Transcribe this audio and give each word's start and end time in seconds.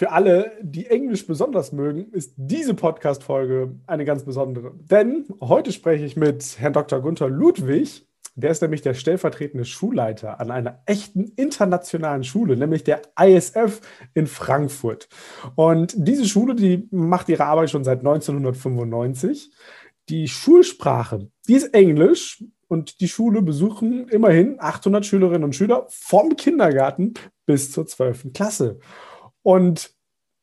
Für 0.00 0.12
alle, 0.12 0.52
die 0.62 0.86
Englisch 0.86 1.26
besonders 1.26 1.72
mögen, 1.72 2.10
ist 2.12 2.32
diese 2.38 2.72
Podcast-Folge 2.72 3.74
eine 3.86 4.06
ganz 4.06 4.24
besondere. 4.24 4.72
Denn 4.90 5.26
heute 5.42 5.72
spreche 5.72 6.06
ich 6.06 6.16
mit 6.16 6.58
Herrn 6.58 6.72
Dr. 6.72 7.02
Gunther 7.02 7.28
Ludwig. 7.28 8.08
Der 8.34 8.50
ist 8.50 8.62
nämlich 8.62 8.80
der 8.80 8.94
stellvertretende 8.94 9.66
Schulleiter 9.66 10.40
an 10.40 10.50
einer 10.50 10.80
echten 10.86 11.24
internationalen 11.36 12.24
Schule, 12.24 12.56
nämlich 12.56 12.82
der 12.82 13.02
ISF 13.20 13.82
in 14.14 14.26
Frankfurt. 14.26 15.10
Und 15.54 15.92
diese 15.98 16.24
Schule, 16.24 16.54
die 16.54 16.88
macht 16.90 17.28
ihre 17.28 17.44
Arbeit 17.44 17.68
schon 17.68 17.84
seit 17.84 17.98
1995. 17.98 19.52
Die 20.08 20.28
Schulsprache, 20.28 21.28
die 21.46 21.56
ist 21.56 21.74
Englisch 21.74 22.42
und 22.68 23.02
die 23.02 23.08
Schule 23.08 23.42
besuchen 23.42 24.08
immerhin 24.08 24.56
800 24.60 25.04
Schülerinnen 25.04 25.44
und 25.44 25.54
Schüler 25.54 25.84
vom 25.90 26.36
Kindergarten 26.36 27.12
bis 27.44 27.70
zur 27.70 27.86
12. 27.86 28.32
Klasse. 28.32 28.78
Und 29.42 29.90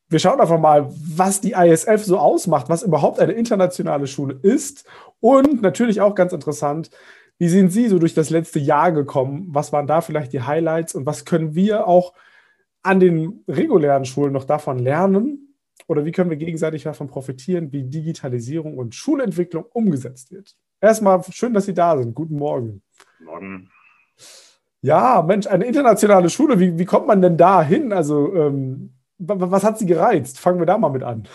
wir 0.09 0.19
schauen 0.19 0.39
einfach 0.39 0.59
mal, 0.59 0.89
was 0.89 1.41
die 1.41 1.51
ISF 1.51 2.03
so 2.03 2.17
ausmacht, 2.17 2.69
was 2.69 2.83
überhaupt 2.83 3.19
eine 3.19 3.33
internationale 3.33 4.07
Schule 4.07 4.39
ist. 4.41 4.85
Und 5.19 5.61
natürlich 5.61 5.99
auch 6.01 6.15
ganz 6.15 6.33
interessant, 6.33 6.89
wie 7.37 7.49
sind 7.49 7.71
Sie 7.71 7.87
so 7.87 7.99
durch 7.99 8.13
das 8.13 8.29
letzte 8.29 8.59
Jahr 8.59 8.91
gekommen? 8.91 9.47
Was 9.49 9.71
waren 9.71 9.87
da 9.87 10.01
vielleicht 10.01 10.33
die 10.33 10.41
Highlights 10.41 10.95
und 10.95 11.05
was 11.05 11.25
können 11.25 11.55
wir 11.55 11.87
auch 11.87 12.13
an 12.81 12.99
den 12.99 13.43
regulären 13.47 14.05
Schulen 14.05 14.33
noch 14.33 14.45
davon 14.45 14.79
lernen? 14.79 15.55
Oder 15.87 16.05
wie 16.05 16.11
können 16.11 16.29
wir 16.29 16.37
gegenseitig 16.37 16.83
davon 16.83 17.07
profitieren, 17.07 17.71
wie 17.71 17.83
Digitalisierung 17.83 18.77
und 18.77 18.95
Schulentwicklung 18.95 19.65
umgesetzt 19.71 20.31
wird? 20.31 20.55
Erstmal 20.81 21.23
schön, 21.31 21.53
dass 21.53 21.65
Sie 21.65 21.73
da 21.73 21.97
sind. 21.97 22.15
Guten 22.15 22.37
Morgen. 22.37 22.81
Guten 23.19 23.25
Morgen. 23.25 23.71
Ja, 24.87 25.21
Mensch, 25.21 25.47
eine 25.47 25.65
internationale 25.65 26.29
Schule, 26.29 26.61
wie, 26.61 26.79
wie 26.79 26.85
kommt 26.85 27.07
man 27.07 27.21
denn 27.21 27.35
da 27.35 27.61
hin? 27.61 27.91
Also, 27.91 28.33
ähm, 28.33 28.93
was 29.17 29.65
hat 29.65 29.77
Sie 29.77 29.85
gereizt? 29.85 30.39
Fangen 30.39 30.59
wir 30.59 30.65
da 30.65 30.77
mal 30.77 30.87
mit 30.89 31.03
an. 31.03 31.27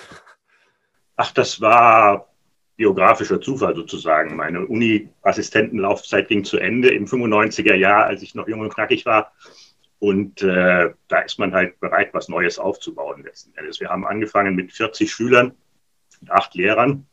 Ach, 1.17 1.33
das 1.33 1.61
war 1.61 2.33
biografischer 2.77 3.42
Zufall 3.42 3.77
sozusagen. 3.77 4.36
Meine 4.36 4.64
Uni-Assistentenlaufzeit 4.64 6.29
ging 6.29 6.45
zu 6.45 6.57
Ende 6.57 6.95
im 6.95 7.05
95er 7.05 7.74
Jahr, 7.74 8.07
als 8.07 8.23
ich 8.23 8.35
noch 8.35 8.48
jung 8.48 8.61
und 8.61 8.73
knackig 8.73 9.05
war. 9.05 9.33
Und 9.98 10.41
äh, 10.41 10.89
da 11.08 11.18
ist 11.18 11.39
man 11.39 11.52
halt 11.52 11.79
bereit, 11.79 12.14
was 12.14 12.30
Neues 12.30 12.58
aufzubauen 12.58 13.23
letzten 13.23 13.55
Endes. 13.58 13.80
Wir 13.80 13.91
haben 13.91 14.07
angefangen 14.07 14.55
mit 14.55 14.73
40 14.73 15.12
Schülern 15.12 15.52
und 16.23 16.30
acht 16.30 16.55
Lehrern. 16.55 17.07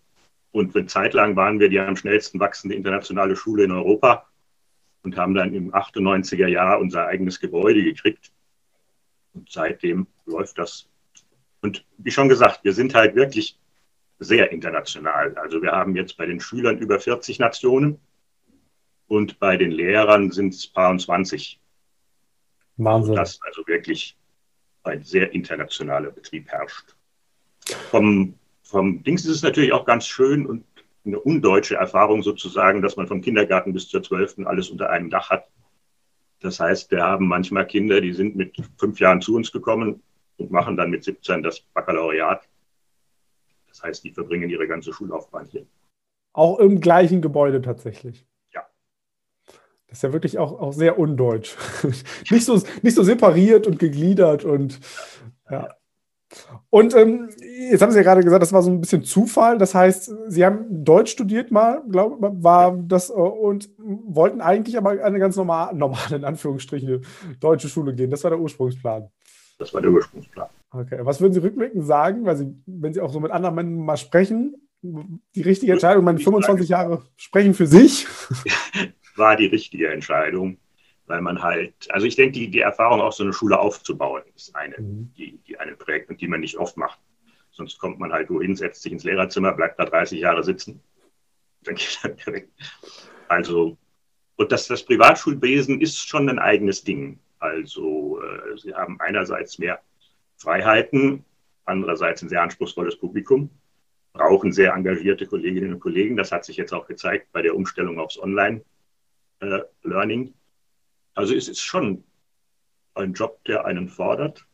Und 0.51 0.73
eine 0.73 0.85
Zeit 0.85 1.13
lang 1.13 1.35
waren 1.35 1.59
wir 1.59 1.67
die 1.67 1.81
am 1.81 1.97
schnellsten 1.97 2.39
wachsende 2.39 2.78
internationale 2.78 3.35
Schule 3.35 3.66
in 3.66 3.72
Europa 3.72 4.25
und 5.03 5.17
haben 5.17 5.33
dann 5.33 5.53
im 5.53 5.73
98er 5.73 6.47
Jahr 6.47 6.79
unser 6.79 7.07
eigenes 7.07 7.39
Gebäude 7.39 7.83
gekriegt. 7.83 8.31
Und 9.33 9.51
seitdem 9.51 10.07
läuft 10.25 10.57
das. 10.57 10.89
Und 11.61 11.85
wie 11.97 12.11
schon 12.11 12.29
gesagt, 12.29 12.63
wir 12.63 12.73
sind 12.73 12.95
halt 12.95 13.15
wirklich 13.15 13.57
sehr 14.19 14.51
international. 14.51 15.35
Also 15.37 15.61
wir 15.61 15.71
haben 15.71 15.95
jetzt 15.95 16.17
bei 16.17 16.25
den 16.25 16.39
Schülern 16.39 16.77
über 16.77 16.99
40 16.99 17.39
Nationen 17.39 17.99
und 19.07 19.39
bei 19.39 19.57
den 19.57 19.71
Lehrern 19.71 20.31
sind 20.31 20.53
es 20.53 20.67
paar 20.67 20.91
und 20.91 20.99
20. 20.99 21.59
Wahnsinn. 22.77 23.16
Das 23.16 23.39
also 23.41 23.66
wirklich 23.67 24.17
ein 24.83 25.03
sehr 25.03 25.31
internationaler 25.33 26.11
Betrieb 26.11 26.47
herrscht. 26.49 26.95
Vom, 27.91 28.35
vom 28.63 29.03
Dings 29.03 29.25
ist 29.25 29.37
es 29.37 29.43
natürlich 29.43 29.73
auch 29.73 29.85
ganz 29.85 30.07
schön 30.07 30.45
und 30.45 30.63
eine 31.05 31.19
undeutsche 31.19 31.75
Erfahrung 31.75 32.23
sozusagen, 32.23 32.81
dass 32.81 32.97
man 32.97 33.07
vom 33.07 33.21
Kindergarten 33.21 33.73
bis 33.73 33.87
zur 33.87 34.03
12. 34.03 34.39
alles 34.45 34.69
unter 34.69 34.89
einem 34.89 35.09
Dach 35.09 35.29
hat. 35.29 35.47
Das 36.41 36.59
heißt, 36.59 36.91
wir 36.91 37.03
haben 37.03 37.27
manchmal 37.27 37.67
Kinder, 37.67 38.01
die 38.01 38.13
sind 38.13 38.35
mit 38.35 38.55
fünf 38.77 38.99
Jahren 38.99 39.21
zu 39.21 39.35
uns 39.35 39.51
gekommen 39.51 40.01
und 40.37 40.51
machen 40.51 40.77
dann 40.77 40.89
mit 40.89 41.03
17 41.03 41.43
das 41.43 41.59
Baccalaureat. 41.73 42.47
Das 43.67 43.83
heißt, 43.83 44.03
die 44.03 44.11
verbringen 44.11 44.49
ihre 44.49 44.67
ganze 44.67 44.93
Schullaufbahn 44.93 45.47
hier. 45.47 45.65
Auch 46.33 46.59
im 46.59 46.79
gleichen 46.79 47.21
Gebäude 47.21 47.61
tatsächlich. 47.61 48.25
Ja. 48.53 48.66
Das 49.87 49.97
ist 49.97 50.03
ja 50.03 50.13
wirklich 50.13 50.37
auch, 50.37 50.59
auch 50.59 50.73
sehr 50.73 50.97
undeutsch. 50.97 51.55
nicht, 52.29 52.45
so, 52.45 52.61
nicht 52.81 52.95
so 52.95 53.03
separiert 53.03 53.67
und 53.67 53.79
gegliedert 53.79 54.45
und 54.45 54.79
ja. 55.49 55.63
ja. 55.63 55.78
Und 56.69 56.95
ähm, 56.95 57.29
jetzt 57.72 57.81
haben 57.81 57.91
Sie 57.91 57.97
ja 57.97 58.03
gerade 58.03 58.23
gesagt, 58.23 58.41
das 58.41 58.53
war 58.53 58.62
so 58.62 58.69
ein 58.69 58.79
bisschen 58.79 59.03
Zufall. 59.03 59.57
Das 59.57 59.73
heißt, 59.73 60.13
Sie 60.28 60.45
haben 60.45 60.84
Deutsch 60.85 61.12
studiert 61.12 61.51
mal, 61.51 61.81
glaube 61.90 62.16
ich, 62.16 62.44
war 62.44 62.78
das 62.78 63.09
äh, 63.09 63.13
und 63.13 63.69
wollten 63.78 64.41
eigentlich 64.41 64.78
aber 64.78 65.03
eine 65.03 65.19
ganz 65.19 65.35
normale, 65.35 65.75
normale, 65.78 66.17
in 66.17 66.25
Anführungsstrichen, 66.25 67.06
deutsche 67.40 67.69
Schule 67.69 67.95
gehen. 67.95 68.12
Das 68.12 68.23
war 68.23 68.31
der 68.31 68.40
Ursprungsplan. 68.40 69.09
Das 69.57 69.73
war 69.73 69.81
der 69.81 69.91
Ursprungsplan. 69.91 70.50
Okay. 70.72 71.00
Was 71.01 71.19
würden 71.19 71.34
Sie 71.34 71.41
rückblickend 71.41 71.85
sagen, 71.85 72.25
weil 72.25 72.38
Sie, 72.38 72.56
wenn 72.66 72.94
Sie 72.94 73.01
auch 73.01 73.11
so 73.11 73.19
mit 73.19 73.31
anderen 73.31 73.56
Männern 73.56 73.85
mal 73.85 73.97
sprechen, 73.97 74.56
die 74.81 75.41
richtige 75.41 75.73
Entscheidung, 75.73 76.06
meine 76.06 76.19
25 76.19 76.69
Jahre 76.69 77.03
sprechen 77.17 77.53
für 77.53 77.67
sich? 77.67 78.07
War 79.16 79.35
die 79.35 79.47
richtige 79.47 79.91
Entscheidung 79.91 80.57
weil 81.09 81.22
man 81.22 81.42
halt, 81.42 81.74
also 81.90 82.06
ich 82.06 82.16
denke, 82.16 82.34
die, 82.34 82.52
die 82.52 82.59
Erfahrung, 82.59 83.02
auch 83.02 83.12
so 83.12 83.24
eine 83.24 83.34
Schule 83.34 83.59
aufzubauen, 83.59 84.22
ist 84.36 84.56
eine, 84.56 84.78
mhm. 84.78 85.12
die, 85.18 85.40
die 85.47 85.59
einen 85.59 85.75
prägt 85.75 86.12
und 86.12 86.22
die 86.22 86.28
man 86.28 86.40
nicht 86.40 86.56
oft 86.56 86.78
macht. 86.78 87.00
Sonst 87.50 87.80
kommt 87.80 87.97
man 88.00 88.14
halt 88.14 88.30
wohin, 88.30 88.56
setzt 88.56 88.84
sich 88.84 88.92
ins 88.92 89.03
Lehrerzimmer, 89.03 89.53
bleibt 89.53 89.80
da 89.80 89.86
30 89.86 90.20
Jahre 90.20 90.44
sitzen. 90.44 90.84
Dann 91.64 91.74
geht 91.74 92.03
wieder 92.03 92.28
weg. 92.34 92.50
Also, 93.28 93.75
und 94.36 94.52
das, 94.52 94.68
das 94.68 94.86
Privatschulwesen 94.86 95.81
ist 95.81 95.97
schon 95.97 96.30
ein 96.30 96.38
eigenes 96.38 96.84
Ding. 96.84 97.18
Also, 97.40 98.22
äh, 98.22 98.56
sie 98.58 98.76
haben 98.76 99.02
einerseits 99.02 99.58
mehr 99.58 99.81
Freiheiten, 100.38 101.26
andererseits 101.66 102.22
ein 102.22 102.30
sehr 102.30 102.44
anspruchsvolles 102.44 103.00
Publikum, 103.00 103.50
brauchen 104.14 104.52
sehr 104.52 104.74
engagierte 104.74 105.26
Kolleginnen 105.26 105.74
und 105.74 105.80
Kollegen. 105.80 106.18
Das 106.18 106.31
hat 106.31 106.46
sich 106.46 106.58
jetzt 106.58 106.72
auch 106.72 106.86
gezeigt 106.86 107.31
bei 107.31 107.41
der 107.41 107.56
Umstellung 107.56 108.00
aufs 108.00 108.20
Online-Learning. 108.20 110.36
Also 111.19 111.35
es 111.35 111.49
ist 111.49 111.59
schon 111.59 112.05
ein 112.93 113.11
Job, 113.11 113.43
der 113.43 113.66
einen 113.66 113.90
fordert, 113.90 114.47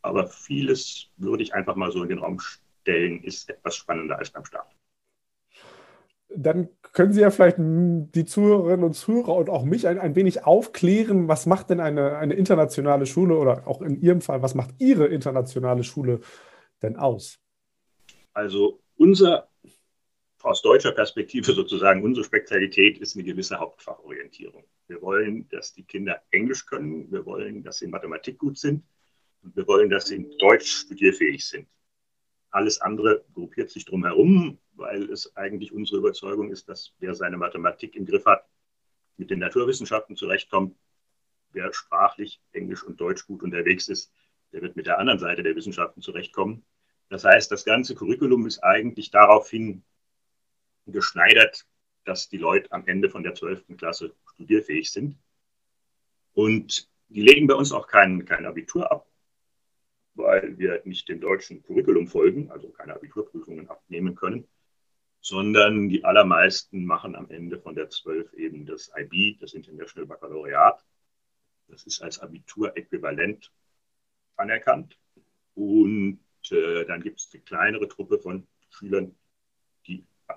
aber 0.00 0.28
vieles 0.28 1.10
würde 1.18 1.42
ich 1.42 1.52
einfach 1.52 1.76
mal 1.76 1.92
so 1.92 2.02
in 2.02 2.08
den 2.08 2.20
Raum 2.20 2.40
stellen, 2.40 3.22
ist 3.22 3.50
etwas 3.50 3.76
spannender 3.76 4.16
als 4.16 4.30
beim 4.30 4.46
Start. 4.46 4.74
Dann 6.34 6.70
können 6.94 7.12
Sie 7.12 7.20
ja 7.20 7.30
vielleicht 7.30 7.58
die 7.58 8.24
Zuhörerinnen 8.24 8.82
und 8.82 8.94
Zuhörer 8.94 9.34
und 9.34 9.50
auch 9.50 9.62
mich 9.62 9.86
ein, 9.86 9.98
ein 9.98 10.14
wenig 10.14 10.46
aufklären, 10.46 11.28
was 11.28 11.44
macht 11.44 11.68
denn 11.68 11.80
eine, 11.80 12.16
eine 12.16 12.32
internationale 12.32 13.04
Schule 13.04 13.36
oder 13.36 13.68
auch 13.68 13.82
in 13.82 14.00
Ihrem 14.00 14.22
Fall, 14.22 14.40
was 14.40 14.54
macht 14.54 14.70
Ihre 14.78 15.06
internationale 15.06 15.84
Schule 15.84 16.20
denn 16.80 16.96
aus? 16.96 17.38
Also 18.32 18.80
unser 18.96 19.49
aus 20.42 20.62
deutscher 20.62 20.92
Perspektive 20.92 21.52
sozusagen 21.52 22.02
unsere 22.02 22.24
Spezialität 22.24 22.98
ist 22.98 23.14
eine 23.14 23.24
gewisse 23.24 23.58
Hauptfachorientierung. 23.58 24.64
Wir 24.88 25.02
wollen, 25.02 25.48
dass 25.48 25.72
die 25.72 25.84
Kinder 25.84 26.22
Englisch 26.30 26.66
können, 26.66 27.10
wir 27.12 27.26
wollen, 27.26 27.62
dass 27.62 27.78
sie 27.78 27.86
in 27.86 27.90
Mathematik 27.90 28.38
gut 28.38 28.58
sind 28.58 28.84
und 29.42 29.56
wir 29.56 29.66
wollen, 29.66 29.90
dass 29.90 30.06
sie 30.06 30.16
in 30.16 30.36
Deutsch 30.38 30.70
studierfähig 30.70 31.46
sind. 31.46 31.68
Alles 32.50 32.80
andere 32.80 33.24
gruppiert 33.32 33.70
sich 33.70 33.84
drumherum, 33.84 34.58
weil 34.72 35.04
es 35.10 35.36
eigentlich 35.36 35.72
unsere 35.72 35.98
Überzeugung 35.98 36.50
ist, 36.50 36.68
dass 36.68 36.92
wer 36.98 37.14
seine 37.14 37.36
Mathematik 37.36 37.94
im 37.94 38.06
Griff 38.06 38.26
hat, 38.26 38.44
mit 39.16 39.30
den 39.30 39.38
Naturwissenschaften 39.38 40.16
zurechtkommt, 40.16 40.76
wer 41.52 41.72
sprachlich 41.72 42.40
Englisch 42.52 42.82
und 42.82 43.00
Deutsch 43.00 43.26
gut 43.26 43.42
unterwegs 43.42 43.88
ist, 43.88 44.12
der 44.52 44.62
wird 44.62 44.76
mit 44.76 44.86
der 44.86 44.98
anderen 44.98 45.20
Seite 45.20 45.42
der 45.42 45.54
Wissenschaften 45.54 46.00
zurechtkommen. 46.00 46.64
Das 47.08 47.24
heißt, 47.24 47.52
das 47.52 47.64
ganze 47.64 47.94
Curriculum 47.94 48.46
ist 48.46 48.64
eigentlich 48.64 49.10
daraufhin 49.10 49.84
geschneidert, 50.92 51.66
dass 52.04 52.28
die 52.28 52.38
Leute 52.38 52.70
am 52.72 52.86
Ende 52.86 53.10
von 53.10 53.22
der 53.22 53.34
12. 53.34 53.76
Klasse 53.76 54.14
studierfähig 54.34 54.90
sind. 54.90 55.18
Und 56.32 56.88
die 57.08 57.22
legen 57.22 57.46
bei 57.46 57.54
uns 57.54 57.72
auch 57.72 57.86
kein, 57.86 58.24
kein 58.24 58.46
Abitur 58.46 58.90
ab, 58.90 59.06
weil 60.14 60.58
wir 60.58 60.80
nicht 60.84 61.08
dem 61.08 61.20
deutschen 61.20 61.62
Curriculum 61.62 62.06
folgen, 62.06 62.50
also 62.50 62.70
keine 62.70 62.94
Abiturprüfungen 62.94 63.68
abnehmen 63.68 64.14
können, 64.14 64.46
sondern 65.20 65.88
die 65.88 66.04
allermeisten 66.04 66.84
machen 66.84 67.14
am 67.14 67.30
Ende 67.30 67.60
von 67.60 67.74
der 67.74 67.90
12 67.90 68.32
eben 68.34 68.64
das 68.64 68.90
IB, 68.96 69.38
das 69.40 69.54
International 69.54 70.06
Baccalaureat. 70.06 70.84
Das 71.68 71.84
ist 71.84 72.00
als 72.00 72.20
Abitur-Äquivalent 72.20 73.52
anerkannt. 74.36 74.98
Und 75.54 76.20
äh, 76.50 76.84
dann 76.86 77.02
gibt 77.02 77.20
es 77.20 77.30
eine 77.32 77.42
kleinere 77.42 77.88
Truppe 77.88 78.18
von 78.18 78.46
Schülern, 78.70 79.14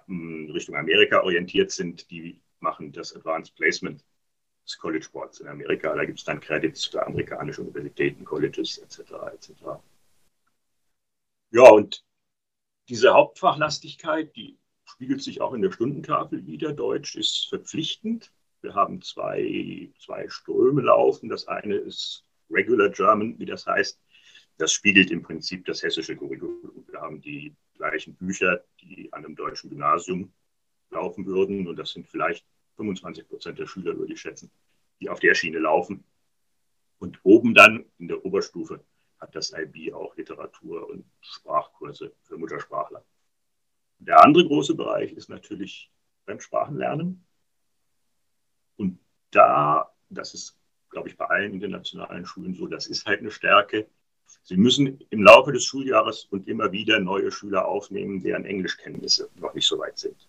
Richtung 0.08 0.76
Amerika 0.76 1.22
orientiert 1.22 1.72
sind, 1.72 2.10
die 2.12 2.40
machen 2.60 2.92
das 2.92 3.16
Advanced 3.16 3.56
Placement 3.56 4.04
des 4.66 4.78
College 4.78 5.08
Boards 5.12 5.40
in 5.40 5.48
Amerika. 5.48 5.94
Da 5.96 6.06
gibt 6.06 6.20
es 6.20 6.26
dann 6.26 6.40
Credits 6.40 6.86
für 6.86 7.06
amerikanische 7.06 7.62
Universitäten, 7.62 8.26
Colleges 8.26 8.78
etc. 8.78 9.00
etc. 9.34 9.52
Ja, 11.52 11.70
und 11.70 12.04
diese 12.90 13.14
Hauptfachlastigkeit, 13.14 14.36
die 14.36 14.58
spiegelt 14.86 15.22
sich 15.22 15.42
auch 15.42 15.54
in 15.54 15.62
der 15.62 15.72
Stundentafel 15.72 16.46
wieder. 16.46 16.74
Deutsch 16.74 17.16
ist 17.16 17.48
verpflichtend. 17.50 18.32
Wir 18.62 18.74
haben 18.74 19.02
zwei, 19.02 19.92
zwei 20.00 20.28
Ströme 20.30 20.82
laufen. 20.82 21.30
Das 21.30 21.48
eine 21.48 21.76
ist 21.76 22.24
Regular 22.50 22.90
German, 22.90 23.38
wie 23.40 23.46
das 23.46 23.66
heißt. 23.66 24.00
Das 24.58 24.72
spiegelt 24.72 25.12
im 25.12 25.24
Prinzip 25.24 25.66
das 25.66 25.84
hessische 25.84 26.16
Curriculum. 26.16 26.86
Wir 26.88 27.02
haben 27.02 27.22
die 27.22 27.56
gleichen 27.84 28.16
Bücher, 28.16 28.64
die 28.82 29.12
an 29.12 29.26
einem 29.26 29.36
deutschen 29.36 29.70
Gymnasium 29.70 30.32
laufen 30.90 31.26
würden. 31.26 31.68
Und 31.68 31.76
das 31.78 31.92
sind 31.92 32.08
vielleicht 32.08 32.46
25 32.78 33.28
Prozent 33.28 33.60
der 33.60 33.68
Schüler, 33.68 33.98
würde 33.98 34.14
ich 34.14 34.22
schätzen, 34.22 34.50
die 35.02 35.10
auf 35.10 35.20
der 35.20 35.36
Schiene 35.36 35.60
laufen. 35.60 36.04
Und 37.00 37.20
oben 37.24 37.54
dann 37.54 37.86
in 37.98 38.08
der 38.08 38.24
Oberstufe 38.26 38.84
hat 39.20 39.36
das 39.36 39.52
IB 39.52 39.94
auch 39.94 40.16
Literatur 40.16 40.90
und 40.90 41.06
Sprachkurse 41.20 42.14
für 42.22 42.38
Muttersprachler. 42.38 43.04
Der 44.00 44.24
andere 44.24 44.46
große 44.46 44.76
Bereich 44.76 45.12
ist 45.12 45.30
natürlich 45.30 45.92
Fremdsprachenlernen. 46.26 47.26
Und 48.78 49.00
da, 49.32 49.94
das 50.10 50.34
ist, 50.34 50.58
glaube 50.90 51.10
ich, 51.10 51.18
bei 51.18 51.26
allen 51.26 51.54
internationalen 51.54 52.26
Schulen 52.26 52.54
so, 52.54 52.68
das 52.68 52.88
ist 52.88 53.06
halt 53.06 53.20
eine 53.20 53.32
Stärke. 53.32 53.88
Sie 54.42 54.58
müssen 54.58 55.00
im 55.10 55.24
Laufe 55.24 55.52
des 55.52 55.64
Schuljahres 55.64 56.26
und 56.26 56.48
immer 56.48 56.72
wieder 56.72 57.00
neue 57.00 57.32
Schüler 57.32 57.68
aufnehmen, 57.68 58.22
deren 58.22 58.46
Englischkenntnisse 58.46 59.30
noch 59.36 59.54
nicht 59.54 59.68
so 59.68 59.80
weit 59.80 59.98
sind. 59.98 60.28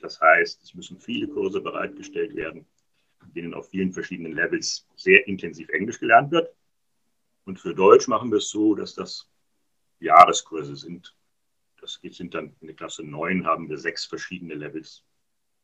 Das 0.00 0.20
heißt, 0.20 0.62
es 0.62 0.74
müssen 0.74 0.98
viele 0.98 1.28
Kurse 1.28 1.60
bereitgestellt 1.60 2.34
werden, 2.34 2.66
in 3.24 3.32
denen 3.34 3.54
auf 3.54 3.68
vielen 3.68 3.92
verschiedenen 3.92 4.32
Levels 4.32 4.86
sehr 4.96 5.26
intensiv 5.28 5.68
Englisch 5.68 6.00
gelernt 6.00 6.32
wird. 6.32 6.52
Und 7.44 7.60
für 7.60 7.74
Deutsch 7.74 8.08
machen 8.08 8.30
wir 8.30 8.38
es 8.38 8.48
so, 8.48 8.74
dass 8.74 8.94
das 8.94 9.28
Jahreskurse 10.00 10.74
sind, 10.74 11.14
das 11.80 12.00
sind 12.02 12.34
dann 12.34 12.56
in 12.60 12.66
der 12.66 12.76
Klasse 12.76 13.04
9 13.04 13.46
haben 13.46 13.68
wir 13.68 13.78
sechs 13.78 14.04
verschiedene 14.04 14.54
Levels 14.54 15.04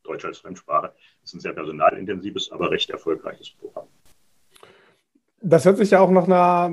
Deutsch 0.03 0.23
als 0.23 0.39
Fremdsprache. 0.39 0.95
Ist 1.23 1.33
ein 1.33 1.41
sehr 1.41 1.53
personalintensives, 1.53 2.51
aber 2.51 2.71
recht 2.71 2.89
erfolgreiches 2.89 3.49
Programm. 3.51 3.88
Das 5.41 5.65
hört 5.65 5.77
sich 5.77 5.91
ja 5.91 6.01
auch 6.01 6.11
nach 6.11 6.25
einer 6.25 6.71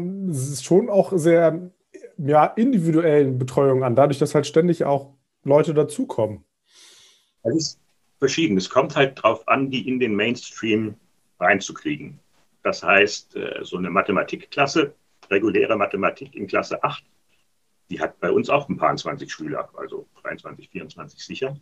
schon 0.60 0.90
auch 0.90 1.12
sehr 1.16 1.70
ja, 2.18 2.46
individuellen 2.46 3.38
Betreuung 3.38 3.84
an, 3.84 3.94
dadurch, 3.94 4.18
dass 4.18 4.34
halt 4.34 4.46
ständig 4.46 4.84
auch 4.84 5.14
Leute 5.44 5.74
dazukommen. 5.74 6.44
Das 7.42 7.54
ist 7.54 7.80
verschieden. 8.18 8.56
Es 8.56 8.70
kommt 8.70 8.96
halt 8.96 9.18
darauf 9.18 9.46
an, 9.46 9.70
die 9.70 9.88
in 9.88 10.00
den 10.00 10.14
Mainstream 10.14 10.94
reinzukriegen. 11.38 12.18
Das 12.62 12.82
heißt, 12.82 13.36
äh, 13.36 13.60
so 13.62 13.76
eine 13.76 13.90
Mathematikklasse, 13.90 14.94
reguläre 15.30 15.76
Mathematik 15.76 16.34
in 16.34 16.46
Klasse 16.46 16.82
8, 16.82 17.04
die 17.90 18.00
hat 18.00 18.18
bei 18.18 18.30
uns 18.30 18.50
auch 18.50 18.68
ein 18.68 18.76
paar 18.76 18.96
20 18.96 19.30
Schüler, 19.30 19.68
also 19.76 20.06
23, 20.22 20.70
24 20.70 21.24
sicher. 21.24 21.56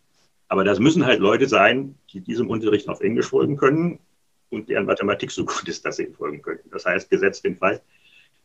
Aber 0.49 0.65
das 0.65 0.79
müssen 0.79 1.05
halt 1.05 1.21
Leute 1.21 1.49
sein, 1.49 1.99
die 2.13 2.21
diesem 2.21 2.49
Unterricht 2.49 2.89
auf 2.89 3.01
Englisch 3.01 3.27
folgen 3.27 3.57
können 3.57 3.99
und 4.55 4.69
deren 4.69 4.87
Mathematik 4.87 5.31
so 5.31 5.45
gut 5.45 5.69
ist, 5.69 5.85
dass 5.85 5.97
sie 5.97 6.05
ihm 6.05 6.15
folgen 6.15 6.43
können. 6.43 6.61
Das 6.71 6.87
heißt, 6.87 7.11
gesetzt 7.11 7.45
den 7.45 7.57
Fall, 7.57 7.83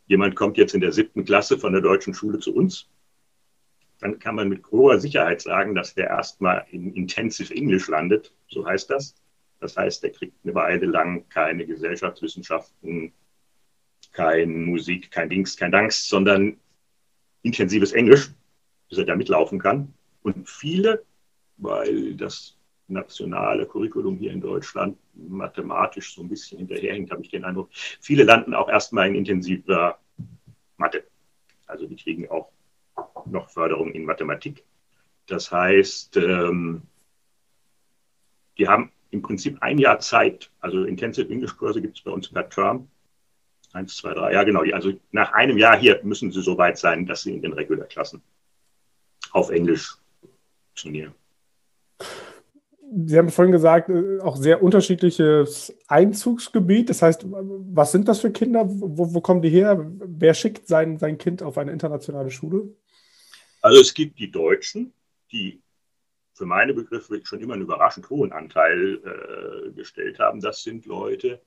jemand 0.07 0.35
kommt 0.35 0.57
jetzt 0.57 0.73
in 0.73 0.81
der 0.81 0.91
siebten 0.91 1.25
Klasse 1.25 1.57
von 1.57 1.73
der 1.73 1.81
deutschen 1.81 2.13
Schule 2.13 2.39
zu 2.39 2.53
uns, 2.53 2.89
dann 3.99 4.19
kann 4.19 4.35
man 4.35 4.49
mit 4.49 4.65
hoher 4.71 4.99
Sicherheit 4.99 5.41
sagen, 5.41 5.75
dass 5.75 5.93
der 5.93 6.07
erstmal 6.07 6.65
in 6.71 6.93
Intensive 6.93 7.53
English 7.53 7.87
landet, 7.87 8.33
so 8.47 8.65
heißt 8.65 8.89
das. 8.89 9.15
Das 9.59 9.75
heißt, 9.75 10.03
der 10.03 10.11
kriegt 10.11 10.35
eine 10.43 10.55
Weile 10.55 10.85
lang 10.85 11.27
keine 11.29 11.65
Gesellschaftswissenschaften, 11.65 13.11
kein 14.13 14.63
Musik, 14.65 15.11
kein 15.11 15.29
Dings, 15.29 15.57
kein 15.57 15.71
Danks, 15.71 16.07
sondern 16.07 16.57
intensives 17.41 17.91
Englisch, 17.91 18.29
bis 18.87 18.97
er 18.97 19.05
da 19.05 19.15
mitlaufen 19.15 19.59
kann. 19.59 19.93
Und 20.23 20.49
viele, 20.49 21.03
weil 21.57 22.15
das 22.15 22.57
nationale 22.89 23.65
Curriculum 23.65 24.17
hier 24.17 24.31
in 24.31 24.41
Deutschland 24.41 24.97
mathematisch 25.13 26.15
so 26.15 26.21
ein 26.21 26.29
bisschen 26.29 26.59
hinterherhängt, 26.59 27.11
habe 27.11 27.21
ich 27.21 27.29
den 27.29 27.45
Eindruck. 27.45 27.69
Viele 27.71 28.23
landen 28.23 28.53
auch 28.53 28.69
erstmal 28.69 29.07
in 29.07 29.15
intensiver 29.15 29.99
Mathe. 30.77 31.03
Also 31.67 31.85
die 31.85 31.95
kriegen 31.95 32.29
auch 32.29 32.51
noch 33.25 33.49
Förderung 33.49 33.91
in 33.91 34.05
Mathematik. 34.05 34.63
Das 35.27 35.51
heißt, 35.51 36.17
ähm, 36.17 36.81
die 38.57 38.67
haben 38.67 38.91
im 39.11 39.21
Prinzip 39.21 39.61
ein 39.61 39.77
Jahr 39.77 39.99
Zeit. 39.99 40.51
Also 40.59 40.83
Intensive 40.83 41.31
English 41.31 41.55
Kurse 41.57 41.81
gibt 41.81 41.97
es 41.97 42.03
bei 42.03 42.11
uns 42.11 42.29
per 42.29 42.49
Term. 42.49 42.89
Eins, 43.71 43.97
zwei, 43.97 44.13
drei, 44.13 44.33
ja 44.33 44.43
genau. 44.43 44.61
Also 44.73 44.93
nach 45.11 45.31
einem 45.33 45.57
Jahr 45.57 45.77
hier 45.77 46.01
müssen 46.03 46.31
sie 46.31 46.41
so 46.41 46.57
weit 46.57 46.77
sein, 46.77 47.05
dass 47.05 47.21
sie 47.21 47.33
in 47.33 47.41
den 47.41 47.53
Regulärklassen 47.53 48.21
auf 49.31 49.51
Englisch 49.51 49.95
turnieren. 50.75 51.13
Sie 52.91 53.17
haben 53.17 53.29
vorhin 53.29 53.51
gesagt, 53.51 53.89
äh, 53.89 54.19
auch 54.19 54.35
sehr 54.35 54.63
unterschiedliches 54.63 55.75
Einzugsgebiet. 55.87 56.89
Das 56.89 57.01
heißt, 57.01 57.25
was 57.27 57.91
sind 57.91 58.07
das 58.07 58.21
für 58.21 58.31
Kinder? 58.31 58.65
Wo, 58.67 59.13
wo 59.13 59.21
kommen 59.21 59.41
die 59.41 59.49
her? 59.49 59.85
Wer 59.99 60.33
schickt 60.33 60.67
sein, 60.67 60.97
sein 60.97 61.17
Kind 61.17 61.43
auf 61.43 61.57
eine 61.57 61.71
internationale 61.71 62.31
Schule? 62.31 62.73
Also 63.61 63.81
es 63.81 63.93
gibt 63.93 64.19
die 64.19 64.31
Deutschen, 64.31 64.93
die 65.31 65.61
für 66.33 66.45
meine 66.45 66.73
Begriffe 66.73 67.19
schon 67.23 67.41
immer 67.41 67.53
einen 67.53 67.63
überraschend 67.63 68.09
hohen 68.09 68.31
Anteil 68.31 69.01
äh, 69.03 69.71
gestellt 69.71 70.19
haben. 70.19 70.39
Das 70.39 70.63
sind 70.63 70.85
Leute, 70.85 71.41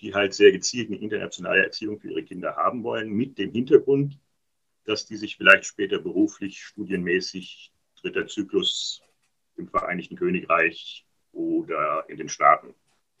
die 0.00 0.14
halt 0.14 0.34
sehr 0.34 0.52
gezielt 0.52 0.88
eine 0.88 1.00
internationale 1.00 1.62
Erziehung 1.62 2.00
für 2.00 2.10
ihre 2.10 2.24
Kinder 2.24 2.56
haben 2.56 2.82
wollen, 2.82 3.10
mit 3.10 3.38
dem 3.38 3.52
Hintergrund, 3.52 4.18
dass 4.84 5.06
die 5.06 5.16
sich 5.16 5.36
vielleicht 5.36 5.66
später 5.66 5.98
beruflich, 5.98 6.64
studienmäßig, 6.64 7.72
dritter 8.00 8.26
Zyklus 8.26 9.02
im 9.62 9.68
Vereinigten 9.68 10.16
Königreich 10.16 11.06
oder 11.32 12.04
in 12.08 12.16
den 12.16 12.28
Staaten 12.28 12.74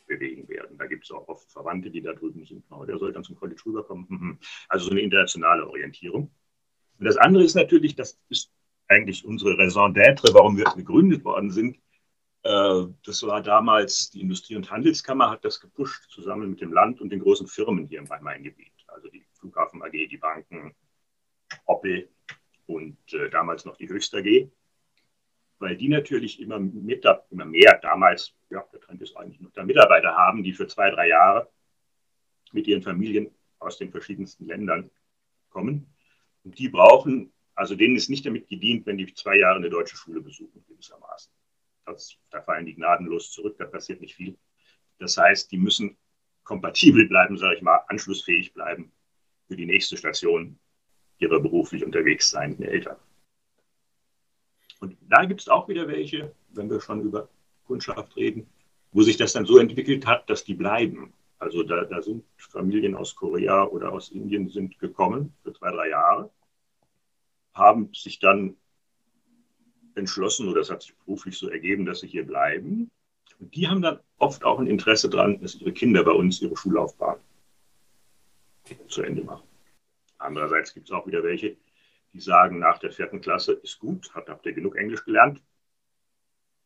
bewegen 0.06 0.48
werden. 0.48 0.76
Da 0.76 0.86
gibt 0.86 1.04
es 1.04 1.10
auch 1.10 1.26
oft 1.28 1.50
Verwandte, 1.50 1.90
die 1.90 2.02
da 2.02 2.12
drüben 2.12 2.44
sind. 2.44 2.64
Oh, 2.70 2.84
der 2.84 2.98
soll 2.98 3.12
dann 3.12 3.24
zum 3.24 3.36
College 3.36 3.62
rüberkommen. 3.64 4.06
Mhm. 4.08 4.38
Also 4.68 4.86
so 4.86 4.90
eine 4.90 5.00
internationale 5.00 5.66
Orientierung. 5.66 6.30
Und 6.98 7.06
das 7.06 7.16
andere 7.16 7.44
ist 7.44 7.54
natürlich, 7.54 7.94
das 7.94 8.20
ist 8.28 8.52
eigentlich 8.88 9.24
unsere 9.24 9.56
Raison 9.56 9.94
d'être, 9.94 10.34
warum 10.34 10.56
wir 10.56 10.64
gegründet 10.64 11.24
worden 11.24 11.50
sind, 11.50 11.78
äh, 12.42 12.86
das 13.04 13.22
war 13.22 13.42
damals, 13.42 14.10
die 14.10 14.20
Industrie- 14.20 14.56
und 14.56 14.70
Handelskammer 14.70 15.30
hat 15.30 15.44
das 15.44 15.60
gepusht, 15.60 16.10
zusammen 16.10 16.50
mit 16.50 16.60
dem 16.60 16.72
Land 16.72 17.00
und 17.00 17.10
den 17.10 17.20
großen 17.20 17.46
Firmen 17.46 17.86
hier 17.86 18.00
im 18.00 18.06
Rhein-Main-Gebiet. 18.06 18.72
Also 18.88 19.08
die 19.08 19.24
Flughafen 19.38 19.82
AG, 19.82 19.92
die 19.92 20.18
Banken, 20.18 20.74
Opel 21.66 22.08
und 22.66 22.96
äh, 23.12 23.30
damals 23.30 23.64
noch 23.64 23.76
die 23.76 23.88
Höchst 23.88 24.14
AG. 24.14 24.50
Weil 25.62 25.76
die 25.76 25.86
natürlich 25.86 26.40
immer, 26.40 26.58
mit, 26.58 27.06
immer 27.30 27.44
mehr 27.44 27.78
damals, 27.80 28.34
ja, 28.50 28.66
der 28.72 28.80
Trend 28.80 29.00
ist 29.00 29.16
eigentlich 29.16 29.40
noch, 29.40 29.52
da 29.52 29.62
Mitarbeiter 29.62 30.16
haben, 30.16 30.42
die 30.42 30.52
für 30.52 30.66
zwei, 30.66 30.90
drei 30.90 31.06
Jahre 31.06 31.48
mit 32.50 32.66
ihren 32.66 32.82
Familien 32.82 33.30
aus 33.60 33.78
den 33.78 33.92
verschiedensten 33.92 34.46
Ländern 34.46 34.90
kommen. 35.50 35.86
Und 36.42 36.58
die 36.58 36.68
brauchen, 36.68 37.32
also 37.54 37.76
denen 37.76 37.94
ist 37.94 38.10
nicht 38.10 38.26
damit 38.26 38.48
gedient, 38.48 38.86
wenn 38.86 38.98
die 38.98 39.14
zwei 39.14 39.36
Jahre 39.36 39.58
eine 39.58 39.70
deutsche 39.70 39.96
Schule 39.96 40.20
besuchen, 40.20 40.64
gewissermaßen. 40.66 41.32
Das, 41.86 42.16
da 42.30 42.42
fallen 42.42 42.66
die 42.66 42.74
gnadenlos 42.74 43.30
zurück, 43.30 43.54
da 43.56 43.66
passiert 43.66 44.00
nicht 44.00 44.16
viel. 44.16 44.36
Das 44.98 45.16
heißt, 45.16 45.52
die 45.52 45.58
müssen 45.58 45.96
kompatibel 46.42 47.06
bleiben, 47.06 47.38
sage 47.38 47.54
ich 47.54 47.62
mal, 47.62 47.84
anschlussfähig 47.86 48.52
bleiben 48.52 48.90
für 49.46 49.54
die 49.54 49.66
nächste 49.66 49.96
Station 49.96 50.58
ihrer 51.18 51.38
beruflich 51.38 51.84
unterwegs 51.84 52.30
sein 52.30 52.60
Eltern. 52.60 52.96
Und 54.82 54.96
da 55.08 55.24
gibt 55.24 55.40
es 55.40 55.48
auch 55.48 55.68
wieder 55.68 55.86
welche, 55.86 56.34
wenn 56.50 56.68
wir 56.68 56.80
schon 56.80 57.02
über 57.02 57.28
Kundschaft 57.68 58.16
reden, 58.16 58.48
wo 58.90 59.02
sich 59.02 59.16
das 59.16 59.32
dann 59.32 59.46
so 59.46 59.58
entwickelt 59.58 60.06
hat, 60.06 60.28
dass 60.28 60.42
die 60.42 60.54
bleiben. 60.54 61.12
Also 61.38 61.62
da, 61.62 61.84
da 61.84 62.02
sind 62.02 62.24
Familien 62.36 62.96
aus 62.96 63.14
Korea 63.14 63.62
oder 63.64 63.92
aus 63.92 64.10
Indien 64.10 64.48
sind 64.48 64.80
gekommen 64.80 65.32
für 65.44 65.52
zwei, 65.52 65.70
drei 65.70 65.90
Jahre, 65.90 66.30
haben 67.54 67.90
sich 67.94 68.18
dann 68.18 68.56
entschlossen 69.94 70.48
oder 70.48 70.62
es 70.62 70.70
hat 70.70 70.82
sich 70.82 70.96
beruflich 70.96 71.38
so 71.38 71.48
ergeben, 71.48 71.86
dass 71.86 72.00
sie 72.00 72.08
hier 72.08 72.26
bleiben. 72.26 72.90
Und 73.38 73.54
die 73.54 73.68
haben 73.68 73.82
dann 73.82 74.00
oft 74.18 74.42
auch 74.44 74.58
ein 74.58 74.66
Interesse 74.66 75.08
daran, 75.08 75.40
dass 75.40 75.54
ihre 75.54 75.72
Kinder 75.72 76.02
bei 76.02 76.12
uns 76.12 76.42
ihre 76.42 76.56
Schullaufbahn 76.56 77.18
zu 78.88 79.02
Ende 79.02 79.22
machen. 79.22 79.46
Andererseits 80.18 80.74
gibt 80.74 80.88
es 80.88 80.92
auch 80.92 81.06
wieder 81.06 81.22
welche, 81.22 81.56
die 82.12 82.20
sagen, 82.20 82.58
nach 82.58 82.78
der 82.78 82.90
vierten 82.90 83.20
Klasse 83.20 83.52
ist 83.54 83.78
gut, 83.78 84.10
habt 84.14 84.46
ihr 84.46 84.52
genug 84.52 84.76
Englisch 84.76 85.04
gelernt 85.04 85.42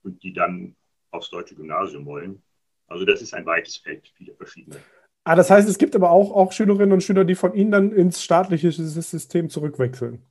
und 0.02 0.22
die 0.22 0.32
dann 0.32 0.76
aufs 1.10 1.30
deutsche 1.30 1.54
Gymnasium 1.54 2.04
wollen. 2.06 2.42
Also 2.88 3.04
das 3.04 3.22
ist 3.22 3.34
ein 3.34 3.46
weites 3.46 3.76
Feld, 3.76 4.12
viele 4.16 4.34
verschiedene. 4.34 4.76
Ah, 5.24 5.34
das 5.34 5.50
heißt, 5.50 5.68
es 5.68 5.78
gibt 5.78 5.96
aber 5.96 6.10
auch, 6.10 6.30
auch 6.30 6.52
Schülerinnen 6.52 6.92
und 6.92 7.02
Schüler, 7.02 7.24
die 7.24 7.34
von 7.34 7.52
Ihnen 7.54 7.72
dann 7.72 7.92
ins 7.92 8.22
staatliche 8.22 8.70
System 8.70 9.50
zurückwechseln. 9.50 10.22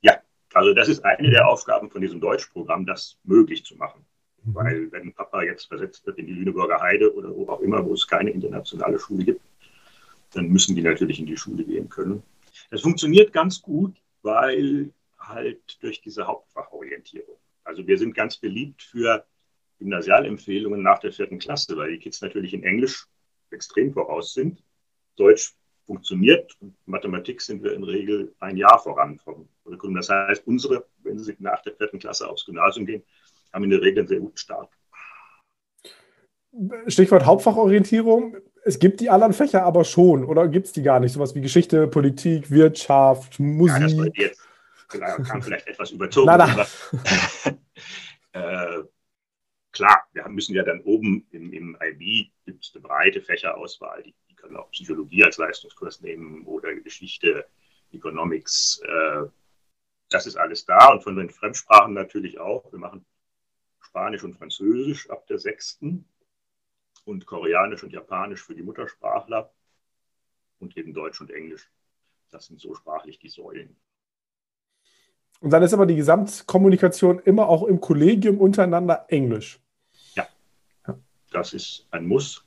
Ja, 0.00 0.18
also 0.52 0.74
das 0.74 0.88
ist 0.88 1.04
eine 1.04 1.30
der 1.30 1.46
Aufgaben 1.48 1.88
von 1.90 2.00
diesem 2.00 2.20
Deutschprogramm, 2.20 2.84
das 2.84 3.16
möglich 3.22 3.64
zu 3.64 3.76
machen. 3.76 4.04
Mhm. 4.42 4.54
Weil 4.54 4.92
wenn 4.92 5.12
Papa 5.12 5.42
jetzt 5.42 5.66
versetzt 5.66 6.04
wird 6.06 6.18
in 6.18 6.26
die 6.26 6.32
Lüneburger 6.32 6.80
Heide 6.80 7.14
oder 7.14 7.34
wo 7.34 7.48
auch 7.48 7.60
immer, 7.60 7.84
wo 7.84 7.92
es 7.94 8.06
keine 8.06 8.30
internationale 8.30 8.98
Schule 8.98 9.24
gibt, 9.24 9.40
dann 10.32 10.48
müssen 10.48 10.74
die 10.74 10.82
natürlich 10.82 11.20
in 11.20 11.26
die 11.26 11.36
Schule 11.36 11.64
gehen 11.64 11.88
können. 11.88 12.22
Das 12.70 12.82
funktioniert 12.82 13.32
ganz 13.32 13.62
gut, 13.62 13.94
weil 14.22 14.92
halt 15.18 15.82
durch 15.82 16.00
diese 16.00 16.26
Hauptfachorientierung. 16.26 17.36
Also 17.64 17.86
wir 17.86 17.98
sind 17.98 18.14
ganz 18.14 18.36
beliebt 18.36 18.82
für 18.82 19.26
Gymnasialempfehlungen 19.78 20.82
nach 20.82 20.98
der 20.98 21.12
vierten 21.12 21.38
Klasse, 21.38 21.76
weil 21.76 21.92
die 21.92 21.98
Kids 21.98 22.20
natürlich 22.20 22.54
in 22.54 22.64
Englisch 22.64 23.06
extrem 23.50 23.92
voraus 23.92 24.34
sind. 24.34 24.62
Deutsch 25.16 25.54
funktioniert 25.86 26.54
und 26.60 26.76
Mathematik 26.86 27.40
sind 27.40 27.62
wir 27.62 27.72
in 27.72 27.82
Regel 27.82 28.34
ein 28.40 28.56
Jahr 28.56 28.78
voran 28.78 29.18
vom 29.18 29.48
Curriculum. 29.64 29.96
Das 29.96 30.10
heißt, 30.10 30.46
unsere, 30.46 30.86
wenn 31.02 31.18
sie 31.18 31.34
nach 31.38 31.62
der 31.62 31.74
vierten 31.74 31.98
Klasse 31.98 32.28
aufs 32.28 32.44
Gymnasium 32.44 32.86
gehen, 32.86 33.02
haben 33.52 33.64
in 33.64 33.70
der 33.70 33.80
Regel 33.80 34.00
einen 34.00 34.08
sehr 34.08 34.20
guten 34.20 34.36
Start. 34.36 34.70
Stichwort 36.86 37.24
Hauptfachorientierung. 37.24 38.36
Es 38.68 38.78
gibt 38.78 39.00
die 39.00 39.08
anderen 39.08 39.32
Fächer 39.32 39.62
aber 39.62 39.82
schon, 39.82 40.24
oder 40.24 40.46
gibt 40.46 40.66
es 40.66 40.72
die 40.72 40.82
gar 40.82 41.00
nicht? 41.00 41.12
Sowas 41.12 41.34
wie 41.34 41.40
Geschichte, 41.40 41.88
Politik, 41.88 42.50
Wirtschaft, 42.50 43.40
Musik. 43.40 43.80
Ja, 43.80 43.86
das 43.86 43.96
war 43.96 44.06
jetzt 44.16 44.48
kam 44.88 45.42
vielleicht 45.42 45.66
etwas 45.68 45.90
überzogen. 45.90 46.26
Nein, 46.26 46.66
nein. 47.42 47.58
äh, 48.32 48.84
klar, 49.72 50.02
wir 50.12 50.28
müssen 50.28 50.54
ja 50.54 50.64
dann 50.64 50.82
oben 50.82 51.26
im, 51.30 51.50
im 51.54 51.78
IB 51.80 52.30
gibt 52.44 52.62
es 52.62 52.74
eine 52.74 52.82
breite 52.82 53.22
Fächerauswahl. 53.22 54.02
Die, 54.02 54.14
die, 54.28 54.34
können 54.34 54.56
auch 54.56 54.70
Psychologie 54.70 55.24
als 55.24 55.38
Leistungskurs 55.38 56.02
nehmen 56.02 56.44
oder 56.44 56.74
Geschichte, 56.74 57.46
Economics. 57.92 58.82
Äh, 58.84 59.28
das 60.10 60.26
ist 60.26 60.36
alles 60.36 60.66
da 60.66 60.88
und 60.88 61.02
von 61.02 61.16
den 61.16 61.30
Fremdsprachen 61.30 61.94
natürlich 61.94 62.38
auch. 62.38 62.70
Wir 62.70 62.78
machen 62.78 63.06
Spanisch 63.80 64.24
und 64.24 64.36
Französisch 64.36 65.08
ab 65.08 65.26
der 65.26 65.38
sechsten 65.38 66.04
und 67.08 67.26
Koreanisch 67.26 67.82
und 67.82 67.92
Japanisch 67.92 68.42
für 68.42 68.54
die 68.54 68.62
Muttersprachler 68.62 69.50
und 70.60 70.76
eben 70.76 70.92
Deutsch 70.92 71.20
und 71.20 71.30
Englisch. 71.30 71.70
Das 72.30 72.46
sind 72.46 72.60
so 72.60 72.74
sprachlich 72.74 73.18
die 73.18 73.30
Säulen. 73.30 73.74
Und 75.40 75.50
dann 75.50 75.62
ist 75.62 75.72
aber 75.72 75.86
die 75.86 75.96
Gesamtkommunikation 75.96 77.20
immer 77.20 77.48
auch 77.48 77.62
im 77.64 77.80
Kollegium 77.80 78.38
untereinander 78.38 79.06
Englisch. 79.08 79.60
Ja, 80.14 80.28
das 81.30 81.54
ist 81.54 81.86
ein 81.90 82.06
Muss. 82.06 82.44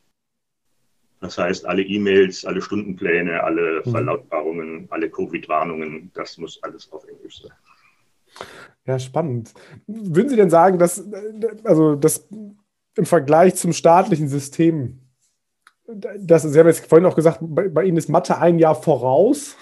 Das 1.22 1.38
heißt, 1.38 1.66
alle 1.66 1.84
E-Mails, 1.84 2.46
alle 2.46 2.62
Stundenpläne, 2.62 3.44
alle 3.44 3.82
mhm. 3.84 3.92
Verlautbarungen, 3.92 4.88
alle 4.92 5.10
Covid-Warnungen, 5.10 6.12
das 6.14 6.38
muss 6.38 6.62
alles 6.62 6.92
auf 6.92 7.08
Englisch 7.08 7.42
sein. 7.42 7.52
Ja, 8.86 9.00
spannend. 9.00 9.54
Würden 9.88 10.30
Sie 10.30 10.36
denn 10.36 10.50
sagen, 10.50 10.80
dass, 10.80 11.04
also 11.64 11.96
das 11.96 12.28
im 12.96 13.06
Vergleich 13.06 13.56
zum 13.56 13.74
staatlichen 13.74 14.28
System, 14.28 15.00
das, 15.88 16.44
Sie 16.44 16.60
haben 16.60 16.68
jetzt 16.68 16.88
vorhin 16.88 17.06
auch 17.06 17.16
gesagt, 17.16 17.40
bei, 17.42 17.68
bei 17.68 17.84
Ihnen 17.84 17.98
ist 17.98 18.10
Mathe 18.10 18.38
ein 18.38 18.60
Jahr 18.60 18.76
voraus. 18.76 19.58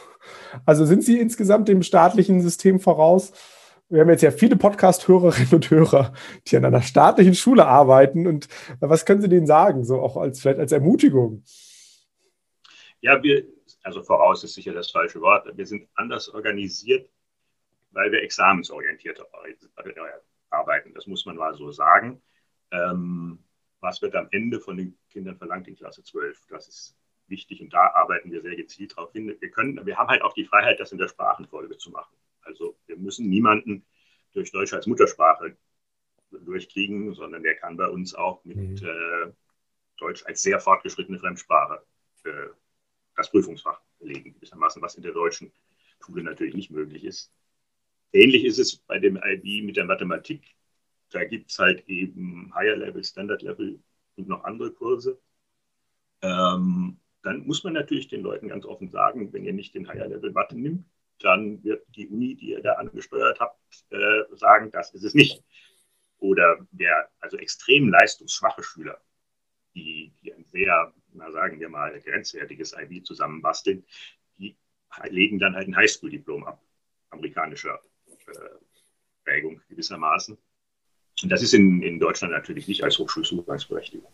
Also 0.65 0.85
sind 0.85 1.03
Sie 1.03 1.19
insgesamt 1.19 1.67
dem 1.67 1.83
staatlichen 1.83 2.41
System 2.41 2.79
voraus? 2.79 3.31
Wir 3.89 4.01
haben 4.01 4.09
jetzt 4.09 4.21
ja 4.21 4.29
viele 4.29 4.55
Podcast-Hörerinnen 4.55 5.53
und 5.53 5.71
Hörer, 5.71 6.13
die 6.45 6.57
an 6.57 6.65
einer 6.65 6.83
staatlichen 6.83 7.33
Schule 7.33 7.65
arbeiten. 7.65 8.27
Und 8.27 8.47
was 8.79 9.05
können 9.05 9.21
Sie 9.21 9.29
denen 9.29 9.47
sagen, 9.47 9.83
so 9.83 9.99
auch 9.99 10.17
als 10.17 10.39
vielleicht 10.41 10.59
als 10.59 10.71
Ermutigung? 10.71 11.43
Ja, 13.01 13.23
wir, 13.23 13.45
also 13.81 14.03
voraus 14.03 14.43
ist 14.43 14.53
sicher 14.53 14.73
das 14.73 14.91
falsche 14.91 15.21
Wort. 15.21 15.47
Wir 15.57 15.65
sind 15.65 15.87
anders 15.95 16.29
organisiert, 16.29 17.09
weil 17.91 18.11
wir 18.11 18.21
examensorientiert 18.21 19.19
arbeiten. 20.51 20.93
Das 20.93 21.07
muss 21.07 21.25
man 21.25 21.37
mal 21.37 21.55
so 21.55 21.71
sagen. 21.71 22.21
Ähm, 22.71 23.39
was 23.79 24.01
wird 24.01 24.15
am 24.15 24.27
Ende 24.31 24.59
von 24.59 24.77
den 24.77 24.97
Kindern 25.09 25.37
verlangt 25.37 25.67
in 25.67 25.75
Klasse 25.75 26.03
12? 26.03 26.47
Das 26.49 26.67
ist 26.67 26.95
wichtig 27.27 27.61
und 27.61 27.73
da 27.73 27.91
arbeiten 27.93 28.31
wir 28.31 28.41
sehr 28.41 28.55
gezielt 28.55 28.97
darauf 28.97 29.11
hin. 29.11 29.35
Wir, 29.39 29.51
können, 29.51 29.85
wir 29.85 29.97
haben 29.97 30.09
halt 30.09 30.21
auch 30.21 30.33
die 30.33 30.45
Freiheit, 30.45 30.79
das 30.79 30.91
in 30.91 30.97
der 30.97 31.07
Sprachenfolge 31.07 31.77
zu 31.77 31.91
machen. 31.91 32.15
Also 32.41 32.77
wir 32.87 32.97
müssen 32.97 33.29
niemanden 33.29 33.85
durch 34.33 34.51
Deutsch 34.51 34.73
als 34.73 34.87
Muttersprache 34.87 35.55
durchkriegen, 36.31 37.13
sondern 37.13 37.43
der 37.43 37.55
kann 37.55 37.77
bei 37.77 37.87
uns 37.87 38.13
auch 38.13 38.43
mit 38.45 38.57
mhm. 38.57 38.87
äh, 38.87 39.31
Deutsch 39.97 40.25
als 40.25 40.41
sehr 40.41 40.59
fortgeschrittene 40.59 41.19
Fremdsprache 41.19 41.83
äh, 42.23 42.47
das 43.15 43.29
Prüfungsfach 43.29 43.81
belegen, 43.99 44.33
gewissermaßen, 44.33 44.81
was 44.81 44.95
in 44.95 45.03
der 45.03 45.11
deutschen 45.11 45.51
Schule 45.99 46.23
natürlich 46.23 46.55
nicht 46.55 46.71
möglich 46.71 47.03
ist. 47.03 47.33
Ähnlich 48.13 48.45
ist 48.45 48.59
es 48.59 48.77
bei 48.77 48.97
dem 48.99 49.17
IB 49.17 49.63
mit 49.63 49.75
der 49.77 49.85
Mathematik. 49.85 50.55
Da 51.11 51.23
gibt 51.25 51.51
es 51.51 51.59
halt 51.59 51.87
eben 51.87 52.53
Higher 52.53 52.77
Level, 52.77 53.03
Standard 53.03 53.41
Level 53.41 53.79
und 54.15 54.27
noch 54.27 54.43
andere 54.43 54.71
Kurse. 54.71 55.19
Ähm, 56.21 56.99
dann 57.23 57.45
muss 57.45 57.63
man 57.63 57.73
natürlich 57.73 58.07
den 58.07 58.21
Leuten 58.21 58.47
ganz 58.47 58.65
offen 58.65 58.89
sagen, 58.89 59.33
wenn 59.33 59.45
ihr 59.45 59.53
nicht 59.53 59.73
den 59.75 59.87
Higher 59.87 60.07
Level 60.07 60.31
Mathe 60.31 60.57
nimmt, 60.57 60.85
dann 61.19 61.63
wird 61.63 61.85
die 61.95 62.07
Uni, 62.07 62.35
die 62.35 62.51
ihr 62.51 62.61
da 62.61 62.73
angesteuert 62.73 63.39
habt, 63.39 63.59
äh, 63.89 64.23
sagen, 64.35 64.71
das 64.71 64.93
ist 64.93 65.03
es 65.03 65.13
nicht. 65.13 65.43
Oder 66.19 66.65
wer, 66.71 67.09
also 67.19 67.37
extrem 67.37 67.89
leistungsschwache 67.89 68.63
Schüler, 68.63 69.01
die, 69.75 70.13
die 70.21 70.33
ein 70.33 70.45
sehr, 70.45 70.93
na 71.13 71.31
sagen 71.31 71.59
wir 71.59 71.69
mal, 71.69 71.99
grenzwertiges 72.01 72.73
IB 72.73 73.03
zusammenbasteln, 73.03 73.85
die 74.37 74.57
legen 75.09 75.39
dann 75.39 75.55
halt 75.55 75.67
ein 75.67 75.75
Highschool-Diplom 75.75 76.45
ab, 76.45 76.61
amerikanischer 77.09 77.79
äh, 78.07 78.49
Prägung 79.23 79.61
gewissermaßen. 79.69 80.37
Und 81.23 81.29
das 81.29 81.41
ist 81.41 81.53
in, 81.53 81.81
in 81.81 81.99
Deutschland 81.99 82.33
natürlich 82.33 82.67
nicht 82.67 82.83
als 82.83 82.97
Hochschulzugangsberechtigung 82.97 84.11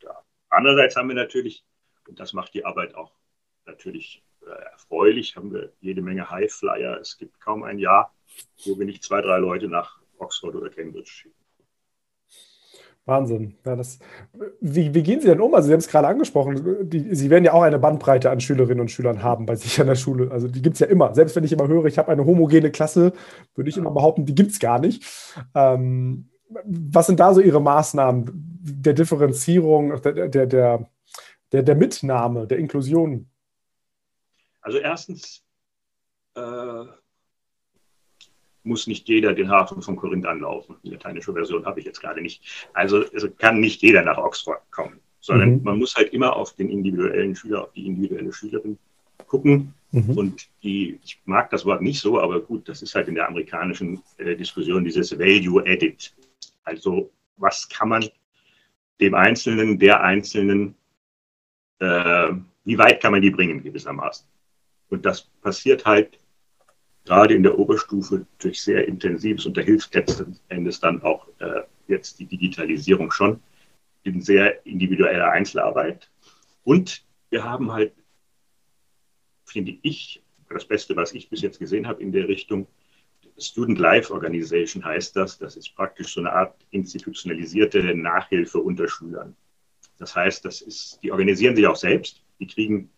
da. 0.00 0.22
Andererseits 0.48 0.96
haben 0.96 1.08
wir 1.08 1.16
natürlich 1.16 1.64
und 2.08 2.20
das 2.20 2.32
macht 2.32 2.54
die 2.54 2.64
Arbeit 2.64 2.94
auch 2.94 3.12
natürlich 3.66 4.22
äh, 4.42 4.50
erfreulich. 4.72 5.36
Haben 5.36 5.52
wir 5.52 5.72
jede 5.80 6.02
Menge 6.02 6.30
Highflyer. 6.30 6.98
Es 7.00 7.18
gibt 7.18 7.40
kaum 7.40 7.62
ein 7.62 7.78
Jahr, 7.78 8.14
wo 8.64 8.78
wir 8.78 8.86
nicht 8.86 9.02
zwei, 9.02 9.20
drei 9.20 9.38
Leute 9.38 9.68
nach 9.68 10.00
Oxford 10.18 10.54
oder 10.54 10.70
Cambridge 10.70 11.10
schicken. 11.10 11.34
Wahnsinn. 13.04 13.56
Ja, 13.64 13.76
das, 13.76 14.00
wie, 14.60 14.92
wie, 14.92 15.02
gehen 15.04 15.20
Sie 15.20 15.28
denn 15.28 15.40
um? 15.40 15.54
Also 15.54 15.68
Sie 15.68 15.72
haben 15.72 15.78
es 15.78 15.86
gerade 15.86 16.08
angesprochen, 16.08 16.90
die, 16.90 17.14
Sie 17.14 17.30
werden 17.30 17.44
ja 17.44 17.52
auch 17.52 17.62
eine 17.62 17.78
Bandbreite 17.78 18.30
an 18.30 18.40
Schülerinnen 18.40 18.80
und 18.80 18.90
Schülern 18.90 19.22
haben 19.22 19.46
bei 19.46 19.54
sich 19.54 19.80
an 19.80 19.86
der 19.86 19.94
Schule. 19.94 20.32
Also 20.32 20.48
die 20.48 20.60
gibt 20.60 20.74
es 20.74 20.80
ja 20.80 20.88
immer. 20.88 21.14
Selbst 21.14 21.36
wenn 21.36 21.44
ich 21.44 21.52
immer 21.52 21.68
höre, 21.68 21.84
ich 21.84 21.98
habe 21.98 22.10
eine 22.10 22.26
homogene 22.26 22.72
Klasse, 22.72 23.12
würde 23.54 23.70
ich 23.70 23.76
immer 23.76 23.92
behaupten, 23.92 24.26
die 24.26 24.34
gibt 24.34 24.50
es 24.50 24.58
gar 24.58 24.80
nicht. 24.80 25.04
Ähm, 25.54 26.30
was 26.48 27.06
sind 27.06 27.20
da 27.20 27.34
so 27.34 27.40
Ihre 27.40 27.60
Maßnahmen 27.60 28.30
der 28.62 28.92
Differenzierung, 28.94 30.00
der, 30.02 30.28
der, 30.28 30.46
der 30.46 30.86
der, 31.52 31.74
Mitnahme, 31.74 32.46
der 32.46 32.58
Inklusion? 32.58 33.28
Also 34.60 34.78
erstens 34.78 35.44
äh, 36.34 36.84
muss 38.64 38.86
nicht 38.86 39.08
jeder 39.08 39.32
den 39.32 39.50
Hafen 39.50 39.80
von 39.82 39.96
Korinth 39.96 40.26
anlaufen. 40.26 40.76
Die 40.82 40.90
lateinische 40.90 41.32
Version 41.32 41.64
habe 41.64 41.80
ich 41.80 41.86
jetzt 41.86 42.00
gerade 42.00 42.20
nicht. 42.20 42.68
Also 42.72 43.02
es 43.12 43.28
kann 43.38 43.60
nicht 43.60 43.82
jeder 43.82 44.02
nach 44.02 44.18
Oxford 44.18 44.60
kommen, 44.70 44.98
sondern 45.20 45.56
mhm. 45.58 45.62
man 45.62 45.78
muss 45.78 45.94
halt 45.94 46.12
immer 46.12 46.34
auf 46.34 46.54
den 46.54 46.68
individuellen 46.68 47.36
Schüler, 47.36 47.64
auf 47.64 47.72
die 47.72 47.86
individuelle 47.86 48.32
Schülerin 48.32 48.78
gucken. 49.28 49.72
Mhm. 49.92 50.18
Und 50.18 50.48
die, 50.62 50.98
ich 51.04 51.20
mag 51.26 51.48
das 51.50 51.64
Wort 51.64 51.80
nicht 51.80 52.00
so, 52.00 52.20
aber 52.20 52.40
gut, 52.40 52.68
das 52.68 52.82
ist 52.82 52.94
halt 52.94 53.06
in 53.08 53.14
der 53.14 53.28
amerikanischen 53.28 54.02
äh, 54.18 54.34
Diskussion 54.34 54.84
dieses 54.84 55.16
Value 55.16 55.64
Edit. 55.64 56.12
Also 56.66 57.10
was 57.38 57.68
kann 57.68 57.88
man 57.88 58.06
dem 59.00 59.14
Einzelnen, 59.14 59.78
der 59.78 60.02
Einzelnen 60.02 60.74
äh, 61.78 62.32
wie 62.64 62.78
weit 62.78 63.00
kann 63.00 63.12
man 63.12 63.22
die 63.22 63.30
bringen 63.30 63.62
gewissermaßen. 63.62 64.26
Und 64.88 65.04
das 65.06 65.22
passiert 65.40 65.84
halt 65.84 66.18
gerade 67.04 67.34
in 67.34 67.42
der 67.42 67.58
Oberstufe 67.58 68.26
durch 68.38 68.60
sehr 68.60 68.86
intensives, 68.88 69.46
und 69.46 69.56
da 69.56 69.60
hilft 69.60 69.94
letzten 69.94 70.38
Endes 70.48 70.80
dann 70.80 71.02
auch 71.02 71.28
äh, 71.38 71.62
jetzt 71.86 72.18
die 72.18 72.26
Digitalisierung 72.26 73.10
schon, 73.10 73.40
in 74.02 74.20
sehr 74.20 74.64
individueller 74.66 75.30
Einzelarbeit. 75.30 76.10
Und 76.64 77.04
wir 77.30 77.44
haben 77.44 77.72
halt, 77.72 77.92
finde 79.44 79.76
ich, 79.82 80.22
das 80.48 80.64
Beste, 80.64 80.96
was 80.96 81.12
ich 81.12 81.28
bis 81.28 81.42
jetzt 81.42 81.58
gesehen 81.58 81.86
habe 81.86 82.02
in 82.02 82.12
der 82.12 82.28
Richtung, 82.28 82.66
Student 83.38 83.78
Life 83.78 84.12
Organization 84.12 84.84
heißt 84.84 85.16
das. 85.16 85.38
Das 85.38 85.56
ist 85.56 85.74
praktisch 85.74 86.14
so 86.14 86.20
eine 86.20 86.32
Art 86.32 86.54
institutionalisierte 86.70 87.82
Nachhilfe 87.94 88.58
unter 88.58 88.88
Schülern. 88.88 89.36
Das 89.98 90.14
heißt, 90.14 90.44
das 90.44 90.60
ist, 90.60 91.00
die 91.02 91.12
organisieren 91.12 91.56
sich 91.56 91.66
auch 91.66 91.76
selbst. 91.76 92.22
Die 92.38 92.46
kriegen 92.46 92.90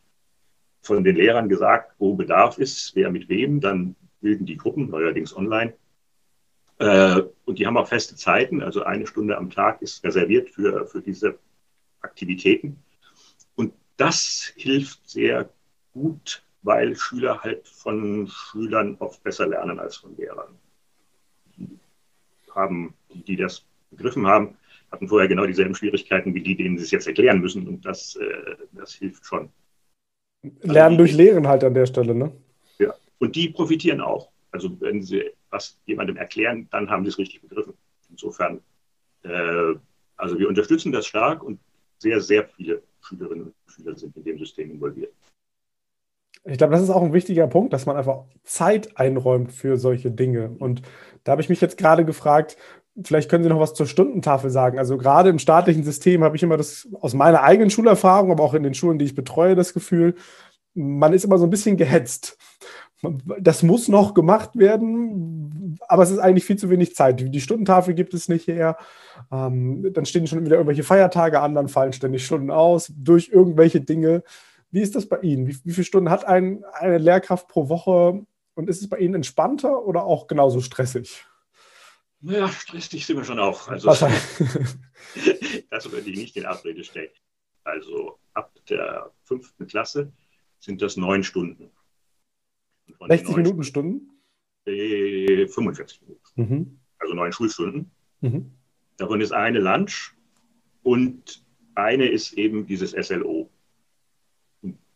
von 0.80 1.04
den 1.04 1.16
Lehrern 1.16 1.48
gesagt, 1.48 1.94
wo 1.98 2.14
Bedarf 2.14 2.58
ist, 2.58 2.94
wer 2.94 3.10
mit 3.10 3.28
wem. 3.28 3.60
Dann 3.60 3.96
bilden 4.20 4.46
die 4.46 4.56
Gruppen, 4.56 4.90
neuerdings 4.90 5.36
online. 5.36 5.74
Äh, 6.78 7.22
und 7.44 7.58
die 7.58 7.66
haben 7.66 7.76
auch 7.76 7.88
feste 7.88 8.16
Zeiten. 8.16 8.62
Also 8.62 8.82
eine 8.82 9.06
Stunde 9.06 9.36
am 9.36 9.50
Tag 9.50 9.82
ist 9.82 10.02
reserviert 10.04 10.50
für, 10.50 10.86
für 10.86 11.00
diese 11.00 11.38
Aktivitäten. 12.00 12.82
Und 13.56 13.74
das 13.96 14.52
hilft 14.56 15.08
sehr 15.08 15.50
gut, 15.92 16.42
weil 16.62 16.96
Schüler 16.96 17.40
halt 17.42 17.66
von 17.68 18.28
Schülern 18.28 18.96
oft 18.98 19.22
besser 19.22 19.46
lernen 19.46 19.78
als 19.78 19.96
von 19.96 20.16
Lehrern. 20.16 20.58
Die, 21.56 21.78
haben, 22.54 22.94
die 23.08 23.36
das 23.36 23.64
begriffen 23.90 24.26
haben, 24.26 24.56
hatten 24.90 25.08
vorher 25.08 25.28
genau 25.28 25.46
dieselben 25.46 25.74
Schwierigkeiten 25.74 26.34
wie 26.34 26.42
die, 26.42 26.56
denen 26.56 26.78
sie 26.78 26.84
es 26.84 26.90
jetzt 26.90 27.06
erklären 27.06 27.40
müssen. 27.40 27.66
Und 27.66 27.84
das, 27.84 28.16
äh, 28.16 28.56
das 28.72 28.94
hilft 28.94 29.24
schon. 29.24 29.50
Lernen 30.62 30.76
also 30.76 30.90
die, 30.90 30.96
durch 30.96 31.12
Lehren 31.14 31.48
halt 31.48 31.64
an 31.64 31.74
der 31.74 31.86
Stelle, 31.86 32.14
ne? 32.14 32.32
Ja, 32.78 32.94
und 33.18 33.36
die 33.36 33.50
profitieren 33.50 34.00
auch. 34.00 34.30
Also 34.50 34.80
wenn 34.80 35.02
sie 35.02 35.30
was 35.50 35.78
jemandem 35.86 36.16
erklären, 36.16 36.68
dann 36.70 36.88
haben 36.90 37.04
sie 37.04 37.10
es 37.10 37.18
richtig 37.18 37.42
begriffen. 37.42 37.74
Insofern, 38.10 38.60
äh, 39.22 39.74
also 40.16 40.38
wir 40.38 40.48
unterstützen 40.48 40.92
das 40.92 41.06
stark 41.06 41.42
und 41.42 41.60
sehr, 41.98 42.20
sehr 42.20 42.48
viele 42.48 42.82
Schülerinnen 43.00 43.46
und 43.46 43.54
Schüler 43.66 43.96
sind 43.96 44.16
in 44.16 44.24
dem 44.24 44.38
System 44.38 44.70
involviert. 44.70 45.12
Ich 46.44 46.58
glaube, 46.58 46.72
das 46.72 46.82
ist 46.82 46.90
auch 46.90 47.02
ein 47.02 47.12
wichtiger 47.12 47.46
Punkt, 47.46 47.72
dass 47.72 47.86
man 47.86 47.96
einfach 47.96 48.24
Zeit 48.44 48.96
einräumt 48.96 49.52
für 49.52 49.76
solche 49.76 50.10
Dinge. 50.10 50.50
Und 50.58 50.82
da 51.24 51.32
habe 51.32 51.42
ich 51.42 51.48
mich 51.48 51.60
jetzt 51.60 51.76
gerade 51.78 52.04
gefragt, 52.04 52.56
vielleicht 53.02 53.30
können 53.30 53.44
Sie 53.44 53.50
noch 53.50 53.60
was 53.60 53.74
zur 53.74 53.86
Stundentafel 53.86 54.50
sagen. 54.50 54.78
Also 54.78 54.96
gerade 54.96 55.30
im 55.30 55.38
staatlichen 55.38 55.84
System 55.84 56.24
habe 56.24 56.36
ich 56.36 56.42
immer 56.42 56.56
das 56.56 56.88
aus 57.00 57.14
meiner 57.14 57.42
eigenen 57.42 57.70
Schulerfahrung, 57.70 58.30
aber 58.30 58.42
auch 58.42 58.54
in 58.54 58.62
den 58.62 58.74
Schulen, 58.74 58.98
die 58.98 59.04
ich 59.04 59.14
betreue, 59.14 59.54
das 59.54 59.74
Gefühl, 59.74 60.14
man 60.74 61.12
ist 61.12 61.24
immer 61.24 61.38
so 61.38 61.44
ein 61.44 61.50
bisschen 61.50 61.76
gehetzt. 61.76 62.38
Das 63.40 63.62
muss 63.62 63.86
noch 63.86 64.12
gemacht 64.12 64.58
werden, 64.58 65.78
aber 65.86 66.02
es 66.02 66.10
ist 66.10 66.18
eigentlich 66.18 66.44
viel 66.44 66.56
zu 66.56 66.68
wenig 66.68 66.96
Zeit. 66.96 67.32
Die 67.32 67.40
Stundentafel 67.40 67.94
gibt 67.94 68.12
es 68.12 68.28
nicht 68.28 68.48
her. 68.48 68.76
Ähm, 69.30 69.88
dann 69.92 70.04
stehen 70.04 70.26
schon 70.26 70.44
wieder 70.44 70.56
irgendwelche 70.56 70.82
Feiertage 70.82 71.40
an, 71.40 71.54
dann 71.54 71.68
fallen 71.68 71.92
ständig 71.92 72.26
Stunden 72.26 72.50
aus 72.50 72.92
durch 72.96 73.30
irgendwelche 73.32 73.80
Dinge. 73.80 74.24
Wie 74.70 74.80
ist 74.80 74.94
das 74.94 75.08
bei 75.08 75.20
Ihnen? 75.20 75.46
Wie, 75.46 75.56
wie 75.64 75.72
viele 75.72 75.84
Stunden 75.84 76.10
hat 76.10 76.26
ein, 76.26 76.64
eine 76.72 76.98
Lehrkraft 76.98 77.48
pro 77.48 77.68
Woche 77.68 78.26
und 78.54 78.68
ist 78.68 78.82
es 78.82 78.88
bei 78.88 78.98
Ihnen 78.98 79.14
entspannter 79.14 79.84
oder 79.84 80.04
auch 80.04 80.26
genauso 80.26 80.60
stressig? 80.60 81.24
Naja, 82.20 82.48
stressig 82.48 83.06
sind 83.06 83.16
wir 83.16 83.24
schon 83.24 83.38
auch. 83.38 83.68
Also, 83.68 83.88
das 85.70 85.90
würde 85.90 86.10
ich 86.10 86.18
nicht 86.18 86.36
in 86.36 86.46
Abrede 86.46 86.84
stellen. 86.84 87.10
Also 87.64 88.18
ab 88.34 88.52
der 88.68 89.12
fünften 89.24 89.66
Klasse 89.66 90.12
sind 90.58 90.82
das 90.82 90.96
neun 90.96 91.22
Stunden. 91.22 91.70
60 93.06 93.36
Minuten 93.36 93.62
Stunden? 93.62 94.10
Äh, 94.66 95.46
45 95.46 96.02
Minuten. 96.02 96.22
Mhm. 96.34 96.80
Also 96.98 97.14
neun 97.14 97.32
Schulstunden. 97.32 97.90
Mhm. 98.20 98.52
Davon 98.96 99.20
ist 99.20 99.32
eine 99.32 99.60
Lunch 99.60 100.14
und 100.82 101.44
eine 101.74 102.08
ist 102.08 102.32
eben 102.32 102.66
dieses 102.66 102.90
SLO. 102.90 103.50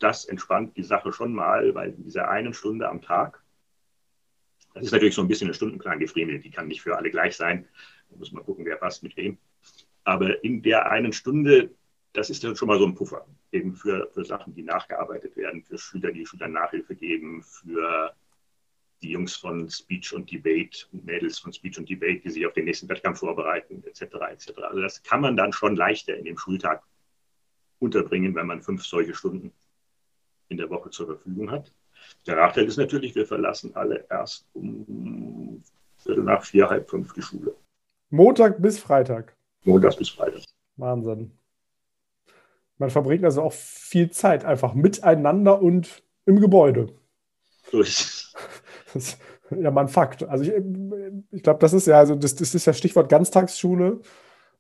Das 0.03 0.25
entspannt 0.25 0.77
die 0.77 0.83
Sache 0.83 1.13
schon 1.13 1.33
mal, 1.33 1.75
weil 1.75 1.91
in 1.91 2.03
dieser 2.03 2.29
einen 2.29 2.55
Stunde 2.55 2.89
am 2.89 3.01
Tag 3.03 3.43
das 4.75 4.85
ist 4.85 4.93
natürlich 4.93 5.15
so 5.15 5.23
ein 5.23 5.29
bisschen 5.29 5.49
ein 5.49 5.55
Stundenplan 5.55 5.99
gefriemelt. 5.99 6.45
Die 6.45 6.51
kann 6.51 6.69
nicht 6.69 6.83
für 6.83 6.97
alle 6.97 7.11
gleich 7.11 7.37
sein. 7.37 7.69
Da 8.11 8.17
muss 8.17 8.33
man 8.33 8.45
gucken, 8.45 8.65
wer 8.65 8.77
passt 8.77 9.03
mit 9.03 9.17
wem. 9.17 9.39
Aber 10.05 10.43
in 10.43 10.63
der 10.63 10.91
einen 10.91 11.13
Stunde, 11.13 11.71
das 12.13 12.31
ist 12.31 12.43
dann 12.43 12.57
schon 12.57 12.69
mal 12.69 12.79
so 12.79 12.87
ein 12.87 12.95
Puffer. 12.95 13.27
Eben 13.53 13.75
für, 13.75 14.09
für 14.13 14.25
Sachen, 14.25 14.55
die 14.55 14.63
nachgearbeitet 14.63 15.37
werden, 15.37 15.63
für 15.63 15.79
Schüler, 15.79 16.11
die 16.11 16.27
Schülern 16.27 16.53
Nachhilfe 16.53 16.95
geben, 16.95 17.43
für 17.43 18.15
die 19.03 19.11
Jungs 19.11 19.35
von 19.37 19.69
Speech 19.69 20.15
und 20.15 20.31
Debate 20.31 20.87
und 20.93 21.05
Mädels 21.05 21.39
von 21.39 21.53
Speech 21.53 21.79
und 21.79 21.89
Debate, 21.89 22.23
die 22.23 22.31
sich 22.31 22.47
auf 22.47 22.53
den 22.53 22.65
nächsten 22.65 22.89
Wettkampf 22.89 23.19
vorbereiten, 23.19 23.83
etc. 23.85 24.03
etc. 24.31 24.53
Also 24.63 24.81
das 24.81 25.03
kann 25.03 25.21
man 25.21 25.37
dann 25.37 25.53
schon 25.53 25.77
leichter 25.77 26.17
in 26.17 26.25
dem 26.25 26.39
Schultag 26.39 26.83
unterbringen, 27.79 28.35
wenn 28.35 28.47
man 28.47 28.63
fünf 28.63 28.85
solche 28.85 29.15
Stunden 29.15 29.53
in 30.53 30.59
der 30.59 30.71
Woche 30.71 30.91
zur 30.91 31.07
Verfügung 31.07 31.51
hat. 31.51 31.73
Der 32.27 32.37
Nachteil 32.37 32.65
ist 32.65 32.77
natürlich, 32.77 33.15
wir 33.15 33.27
verlassen 33.27 33.75
alle 33.75 34.07
erst 34.09 34.47
um 34.55 35.63
Viertel 35.99 36.25
nach 36.25 36.45
vier, 36.45 36.69
halb 36.69 36.89
fünf 36.89 37.13
die 37.13 37.23
Schule. 37.23 37.55
Montag 38.11 38.61
bis 38.61 38.79
Freitag. 38.79 39.35
Montag 39.65 39.97
bis 39.97 40.11
Freitag. 40.11 40.43
Wahnsinn. 40.77 41.33
Man 42.79 42.91
verbringt 42.91 43.25
also 43.25 43.43
auch 43.43 43.53
viel 43.53 44.11
Zeit 44.11 44.45
einfach 44.45 44.75
miteinander 44.75 45.63
und 45.63 46.03
im 46.27 46.41
Gebäude. 46.41 46.93
So 47.71 47.81
ist 47.81 48.35
es. 48.95 49.19
ja 49.51 49.71
mal 49.71 49.83
ein 49.83 49.89
Fakt. 49.89 50.25
Also 50.25 50.45
ich, 50.45 50.53
ich 51.31 51.43
glaube, 51.43 51.61
das 51.61 51.73
ist 51.73 51.87
ja, 51.87 51.99
also 51.99 52.15
das, 52.15 52.35
das 52.35 52.55
ist 52.55 52.67
ja 52.67 52.73
Stichwort 52.73 53.09
Ganztagsschule, 53.09 54.01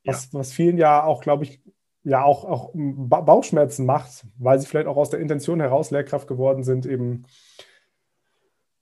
was, 0.04 0.32
ja. 0.32 0.38
was 0.38 0.52
vielen 0.52 0.78
ja 0.78 1.02
auch, 1.04 1.20
glaube 1.20 1.44
ich, 1.44 1.60
ja 2.04 2.24
auch, 2.24 2.44
auch 2.44 2.70
Bauchschmerzen 2.74 3.86
macht, 3.86 4.24
weil 4.38 4.58
sie 4.58 4.66
vielleicht 4.66 4.88
auch 4.88 4.96
aus 4.96 5.10
der 5.10 5.20
Intention 5.20 5.60
heraus 5.60 5.90
Lehrkraft 5.90 6.28
geworden 6.28 6.64
sind, 6.64 6.86
eben 6.86 7.26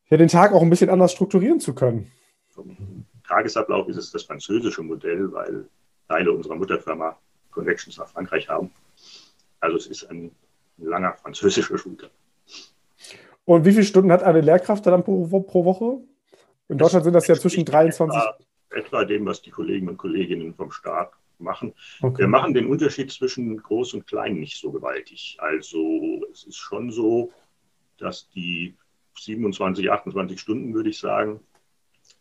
ja, 0.09 0.17
den 0.17 0.29
Tag 0.29 0.53
auch 0.53 0.63
ein 0.63 0.71
bisschen 0.71 0.91
anders 0.91 1.13
strukturieren 1.13 1.61
zu 1.61 1.75
können. 1.75 2.11
Vom 2.49 3.07
Tagesablauf 3.27 3.89
ist 3.89 3.97
es 3.97 4.11
das 4.11 4.25
französische 4.25 4.83
Modell, 4.83 5.33
weil 5.33 5.69
Teile 6.09 6.33
unserer 6.33 6.57
Mutterfirma 6.57 7.17
Connections 7.51 7.99
nach 7.99 8.09
Frankreich 8.09 8.49
haben. 8.49 8.71
Also 9.61 9.77
es 9.77 9.87
ist 9.87 10.11
ein 10.11 10.33
langer 10.79 11.15
französischer 11.15 11.79
Schultag. 11.79 12.11
Und 13.45 13.65
wie 13.65 13.73
viele 13.73 13.85
Stunden 13.85 14.13
hat 14.13 14.23
eine 14.23 14.41
Lehrkraft 14.41 14.87
dann 14.87 15.05
pro, 15.05 15.41
pro 15.41 15.65
Woche? 15.65 16.01
In 16.69 16.79
Deutschland 16.79 17.05
sind 17.05 17.13
das 17.13 17.27
ja 17.27 17.35
zwischen 17.35 17.65
23. 17.65 18.19
Etwa, 18.19 18.37
etwa 18.71 19.05
dem, 19.05 19.27
was 19.27 19.43
die 19.43 19.51
Kollegen 19.51 19.89
und 19.89 19.97
Kolleginnen 19.97 20.55
vom 20.55 20.71
Staat 20.71 21.13
machen. 21.41 21.75
Okay. 22.01 22.21
Wir 22.23 22.29
machen 22.29 22.55
den 22.55 22.67
Unterschied 22.67 23.11
zwischen 23.11 23.57
groß 23.57 23.95
und 23.95 24.07
klein 24.07 24.39
nicht 24.39 24.59
so 24.59 24.71
gewaltig. 24.71 25.37
Also 25.41 26.25
es 26.33 26.45
ist 26.45 26.57
schon 26.57 26.91
so, 26.91 27.33
dass 27.99 28.29
die 28.31 28.77
27, 29.19 29.91
28 29.91 30.41
Stunden, 30.41 30.75
würde 30.75 30.91
ich 30.91 30.99
sagen, 30.99 31.41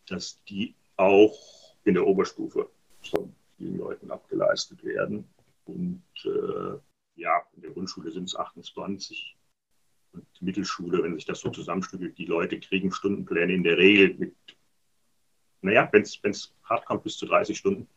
dass 0.08 0.44
die 0.46 0.76
auch 0.98 1.38
in 1.86 1.94
der 1.94 2.06
Oberstufe 2.06 2.70
von 3.10 3.34
vielen 3.58 3.78
Leuten 3.78 4.12
abgeleistet 4.12 4.84
werden. 4.84 5.26
Und 5.66 6.04
äh, 6.26 6.78
ja, 7.16 7.42
in 7.56 7.62
der 7.62 7.72
Grundschule 7.72 8.12
sind 8.12 8.26
es 8.26 8.36
28. 8.36 9.38
Und 10.12 10.26
Mittelschule, 10.42 11.04
wenn 11.04 11.16
sich 11.16 11.26
das 11.26 11.40
so 11.40 11.50
zusammenstückelt, 11.50 12.18
die 12.18 12.26
Leute 12.26 12.60
kriegen 12.60 12.92
Stundenpläne 12.92 13.54
in 13.54 13.64
der 13.64 13.78
Regel 13.78 14.16
mit, 14.18 14.36
naja, 15.62 15.88
wenn 15.92 16.02
es 16.02 16.56
hart 16.64 16.86
kommt, 16.86 17.04
bis 17.04 17.18
zu 17.18 17.28
30 17.28 17.58
Stunden. 17.58 17.88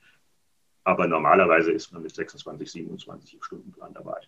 Aber 0.84 1.06
normalerweise 1.06 1.70
ist 1.72 1.92
man 1.92 2.02
mit 2.02 2.14
26, 2.14 2.72
27 2.72 3.34
im 3.34 3.42
Stundenplan 3.42 3.92
dabei. 3.94 4.20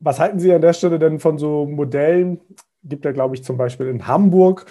Was 0.00 0.20
halten 0.20 0.38
Sie 0.38 0.52
an 0.52 0.62
der 0.62 0.72
Stelle 0.72 0.98
denn 0.98 1.20
von 1.20 1.38
so 1.38 1.66
Modellen? 1.66 2.40
Gibt 2.84 3.04
ja, 3.04 3.12
glaube 3.12 3.34
ich, 3.34 3.44
zum 3.44 3.56
Beispiel 3.56 3.88
in 3.88 4.06
Hamburg 4.06 4.66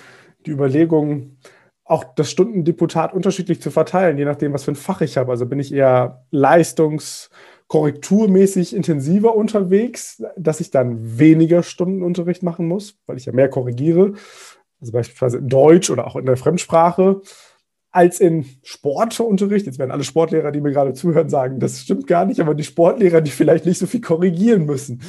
die 0.45 0.51
Überlegung, 0.51 1.37
auch 1.83 2.03
das 2.15 2.31
Stundendeputat 2.31 3.13
unterschiedlich 3.13 3.61
zu 3.61 3.69
verteilen, 3.71 4.17
je 4.17 4.25
nachdem, 4.25 4.51
was 4.53 4.65
für 4.65 4.71
ein 4.71 4.75
Fach 4.75 5.01
ich 5.01 5.17
habe. 5.17 5.31
Also 5.31 5.45
bin 5.45 5.59
ich 5.59 5.73
eher 5.73 6.25
leistungskorrekturmäßig 6.31 8.75
intensiver 8.75 9.35
unterwegs, 9.35 10.21
dass 10.35 10.59
ich 10.59 10.71
dann 10.71 11.17
weniger 11.17 11.63
Stundenunterricht 11.63 12.43
machen 12.43 12.67
muss, 12.67 12.99
weil 13.05 13.15
ich 13.17 13.25
ja 13.25 13.31
mehr 13.31 13.49
korrigiere. 13.49 14.13
Also 14.81 14.91
beispielsweise 14.91 15.37
in 15.37 15.47
Deutsch 15.47 15.89
oder 15.89 16.07
auch 16.07 16.17
in 16.17 16.25
der 16.25 16.37
Fremdsprache 16.37 17.21
als 17.97 18.19
in 18.19 18.45
Sportunterricht. 18.61 19.65
Jetzt 19.65 19.79
werden 19.79 19.89
alle 19.89 20.03
Sportlehrer, 20.03 20.51
die 20.51 20.61
mir 20.61 20.71
gerade 20.71 20.93
zuhören, 20.93 21.29
sagen, 21.29 21.59
das 21.59 21.81
stimmt 21.81 22.05
gar 22.05 22.25
nicht, 22.25 22.39
aber 22.39 22.53
die 22.53 22.63
Sportlehrer, 22.63 23.21
die 23.21 23.31
vielleicht 23.31 23.65
nicht 23.65 23.79
so 23.79 23.87
viel 23.87 24.01
korrigieren 24.01 24.67
müssen. 24.67 25.01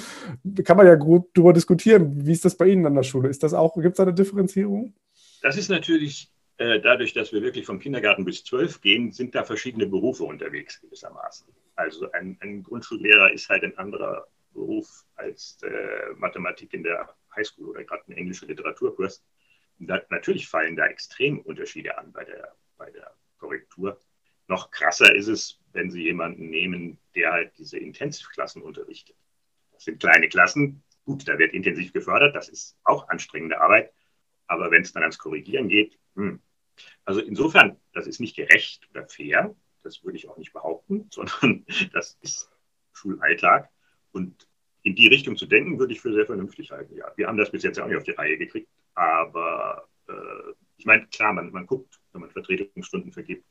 Kann 0.65 0.79
man 0.79 0.87
ja 0.87 0.95
gut 0.95 1.27
darüber 1.35 1.53
diskutieren. 1.53 2.27
Wie 2.27 2.33
ist 2.33 2.47
das 2.47 2.57
bei 2.57 2.67
Ihnen 2.67 2.87
an 2.87 2.95
der 2.95 3.03
Schule? 3.03 3.29
Ist 3.29 3.43
das 3.43 3.53
auch, 3.53 3.75
gibt 3.75 3.89
es 3.89 3.97
da 3.99 4.05
eine 4.05 4.15
Differenzierung? 4.15 4.95
Das 5.43 5.59
ist 5.59 5.69
natürlich 5.69 6.33
äh, 6.57 6.81
dadurch, 6.81 7.13
dass 7.13 7.31
wir 7.31 7.43
wirklich 7.43 7.67
vom 7.67 7.79
Kindergarten 7.79 8.25
bis 8.25 8.43
zwölf 8.43 8.81
gehen, 8.81 9.13
sind 9.13 9.35
da 9.35 9.45
verschiedene 9.45 9.87
Berufe 9.87 10.25
unterwegs 10.25 10.81
gewissermaßen. 10.81 11.47
Also 11.77 12.11
ein, 12.13 12.39
ein 12.41 12.63
Grundschullehrer 12.63 13.35
ist 13.35 13.51
halt 13.51 13.65
ein 13.65 13.77
anderer 13.77 14.27
Beruf 14.55 15.05
als 15.17 15.59
äh, 15.63 16.15
Mathematik 16.17 16.73
in 16.73 16.85
der 16.85 17.15
Highschool 17.37 17.69
oder 17.69 17.85
gerade 17.85 18.05
ein 18.09 18.17
englischer 18.17 18.47
Literaturkurs. 18.47 19.23
Da, 19.79 20.01
natürlich 20.09 20.49
fallen 20.49 20.75
da 20.75 20.87
extrem 20.87 21.41
Unterschiede 21.41 21.99
an 21.99 22.13
bei 22.13 22.25
der 22.25 22.55
bei 22.79 22.91
der 22.91 23.15
Korrektur. 23.39 24.01
Noch 24.47 24.71
krasser 24.71 25.15
ist 25.15 25.29
es, 25.29 25.61
wenn 25.73 25.91
Sie 25.91 26.03
jemanden 26.03 26.49
nehmen, 26.49 26.99
der 27.15 27.33
halt 27.33 27.59
diese 27.59 27.79
Intensivklassen 27.79 28.63
unterrichtet. 28.63 29.17
Das 29.73 29.85
sind 29.85 30.01
kleine 30.01 30.29
Klassen. 30.29 30.83
Gut, 31.05 31.29
da 31.29 31.39
wird 31.39 31.53
intensiv 31.53 31.93
gefördert. 31.93 32.35
Das 32.35 32.49
ist 32.49 32.79
auch 32.85 33.09
anstrengende 33.09 33.61
Arbeit. 33.61 33.93
Aber 34.47 34.71
wenn 34.71 34.83
es 34.83 34.93
dann 34.93 35.03
ans 35.03 35.19
Korrigieren 35.19 35.69
geht, 35.69 35.99
hm, 36.17 36.41
Also 37.05 37.21
insofern, 37.21 37.79
das 37.93 38.07
ist 38.07 38.21
nicht 38.21 38.37
gerecht 38.37 38.89
oder 38.91 39.07
fair, 39.07 39.55
das 39.83 40.05
würde 40.05 40.17
ich 40.19 40.29
auch 40.29 40.37
nicht 40.37 40.53
behaupten, 40.53 41.09
sondern 41.13 41.67
das 41.93 42.19
ist 42.23 42.51
Schulalltag. 42.93 43.71
Und 44.13 44.49
in 44.83 44.95
die 44.95 45.09
Richtung 45.09 45.37
zu 45.37 45.47
denken, 45.47 45.79
würde 45.79 45.93
ich 45.93 46.01
für 46.01 46.13
sehr 46.13 46.27
vernünftig 46.27 46.71
halten. 46.71 46.97
Ja, 46.97 47.13
wir 47.17 47.27
haben 47.27 47.37
das 47.37 47.51
bis 47.51 47.63
jetzt 47.63 47.77
ja 47.79 47.85
auch 47.85 47.89
nicht 47.89 47.99
auf 47.99 48.05
die 48.05 48.13
Reihe 48.13 48.39
gekriegt, 48.39 48.71
aber 48.95 49.89
äh, 50.09 50.53
ich 50.77 50.87
meine, 50.87 51.07
klar, 51.09 51.33
man, 51.33 51.51
man 51.51 51.67
guckt, 51.67 52.01
wenn 52.19 52.23
man 52.23 52.31
Vertretungsstunden 52.31 53.13
vergibt, 53.13 53.45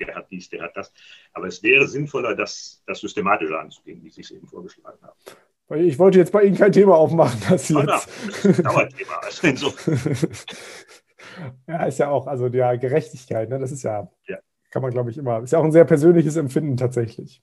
der 0.00 0.14
hat 0.14 0.30
dies, 0.30 0.48
der 0.48 0.62
hat 0.62 0.76
das. 0.76 0.92
Aber 1.32 1.46
es 1.46 1.62
wäre 1.62 1.86
sinnvoller, 1.86 2.34
das, 2.34 2.82
das 2.86 3.00
systematischer 3.00 3.60
anzugehen, 3.60 4.02
wie 4.02 4.10
Sie 4.10 4.22
es 4.22 4.30
eben 4.30 4.46
vorgeschlagen 4.46 4.98
haben. 5.02 5.80
Ich 5.80 5.98
wollte 5.98 6.18
jetzt 6.18 6.32
bei 6.32 6.42
Ihnen 6.42 6.56
kein 6.56 6.72
Thema 6.72 6.96
aufmachen, 6.96 7.40
dass 7.48 7.68
Sie 7.68 7.76
Oh, 7.76 7.80
jetzt. 7.80 8.08
na, 8.44 8.48
das 8.50 8.56
Dauerthema. 8.62 9.12
Also 9.22 9.46
insofern, 9.46 9.98
ja, 11.68 11.84
ist 11.86 11.98
ja 11.98 12.10
auch, 12.10 12.26
also 12.26 12.46
ja, 12.48 12.74
Gerechtigkeit, 12.76 13.48
ne? 13.48 13.58
das 13.58 13.72
ist 13.72 13.82
ja, 13.82 14.10
Ja. 14.26 14.38
kann 14.70 14.82
man, 14.82 14.90
glaube 14.90 15.10
ich, 15.10 15.18
immer, 15.18 15.42
ist 15.42 15.52
ja 15.52 15.58
auch 15.58 15.64
ein 15.64 15.72
sehr 15.72 15.84
persönliches 15.84 16.36
Empfinden 16.36 16.76
tatsächlich. 16.76 17.42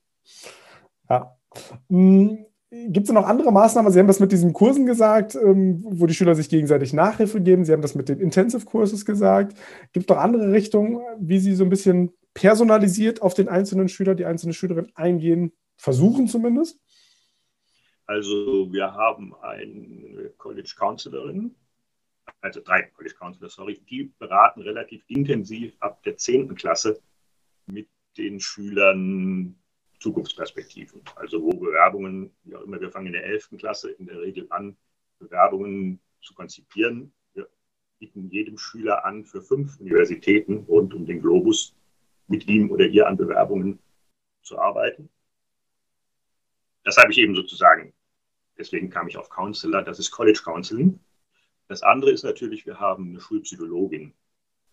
Ja. 1.10 1.38
Gibt 2.72 3.08
es 3.08 3.14
noch 3.14 3.28
andere 3.28 3.52
Maßnahmen? 3.52 3.92
Sie 3.92 4.00
haben 4.00 4.08
das 4.08 4.22
mit 4.22 4.32
diesen 4.32 4.54
Kursen 4.54 4.86
gesagt, 4.86 5.36
ähm, 5.36 5.84
wo 5.86 6.06
die 6.06 6.14
Schüler 6.14 6.36
sich 6.36 6.50
gegenseitig 6.50 6.94
Nachhilfe 6.94 7.42
geben. 7.42 7.66
Sie 7.66 7.74
haben 7.74 7.82
das 7.82 7.96
mit 7.96 8.08
den 8.08 8.20
Intensive 8.20 8.66
Courses 8.66 9.06
gesagt. 9.06 9.58
Gibt 9.92 10.10
es 10.10 10.16
noch 10.16 10.22
andere 10.22 10.52
Richtungen, 10.52 11.02
wie 11.20 11.40
Sie 11.40 11.54
so 11.54 11.66
ein 11.66 11.70
bisschen 11.70 12.14
personalisiert 12.34 13.22
auf 13.22 13.34
den 13.34 13.50
einzelnen 13.50 13.90
Schüler, 13.90 14.16
die 14.16 14.26
einzelne 14.26 14.54
Schülerin 14.54 14.90
eingehen, 14.96 15.52
versuchen 15.76 16.28
zumindest? 16.28 16.80
also 18.12 18.72
wir 18.72 18.94
haben 18.94 19.34
eine 19.36 20.32
College 20.38 20.74
Counselorin, 20.78 21.56
also 22.42 22.60
drei 22.62 22.84
College 22.84 23.16
Counselor, 23.18 23.50
sorry, 23.50 23.80
die 23.90 24.12
beraten 24.20 24.62
relativ 24.62 25.04
intensiv 25.08 25.74
ab 25.80 26.04
der 26.04 26.18
10. 26.18 26.54
Klasse 26.56 27.02
mit 27.68 27.88
den 28.18 28.40
Schülern 28.42 29.56
Zukunftsperspektiven. 30.02 31.02
Also 31.16 31.42
wo 31.42 31.52
Bewerbungen, 31.52 32.32
wie 32.44 32.56
auch 32.56 32.64
immer, 32.64 32.82
wir 32.82 32.92
fangen 32.92 33.08
in 33.08 33.14
der 33.14 33.26
11. 33.26 33.52
Klasse 33.58 33.92
in 33.92 34.08
der 34.08 34.20
Regel 34.20 34.48
an, 34.50 34.76
Bewerbungen 35.20 36.00
zu 36.22 36.34
konzipieren. 36.34 37.14
Wir 37.34 37.48
bieten 38.00 38.30
jedem 38.30 38.58
Schüler 38.58 39.06
an, 39.06 39.24
für 39.24 39.42
fünf 39.42 39.80
Universitäten 39.80 40.66
rund 40.68 40.94
um 40.94 41.06
den 41.06 41.22
Globus 41.22 41.76
mit 42.28 42.48
ihm 42.48 42.72
oder 42.72 42.88
ihr 42.88 43.08
an 43.08 43.16
Bewerbungen 43.16 43.80
zu 44.42 44.58
arbeiten. 44.58 45.10
Das 46.84 46.98
habe 46.98 47.12
ich 47.12 47.20
eben 47.20 47.36
sozusagen, 47.36 47.94
deswegen 48.58 48.90
kam 48.90 49.08
ich 49.08 49.18
auf 49.18 49.30
Counselor, 49.30 49.84
das 49.84 50.00
ist 50.00 50.10
College 50.10 50.42
Counseling. 50.44 51.00
Das 51.68 51.84
andere 51.84 52.12
ist 52.12 52.24
natürlich, 52.24 52.66
wir 52.66 52.80
haben 52.80 53.10
eine 53.10 53.22
Schulpsychologin. 53.22 54.14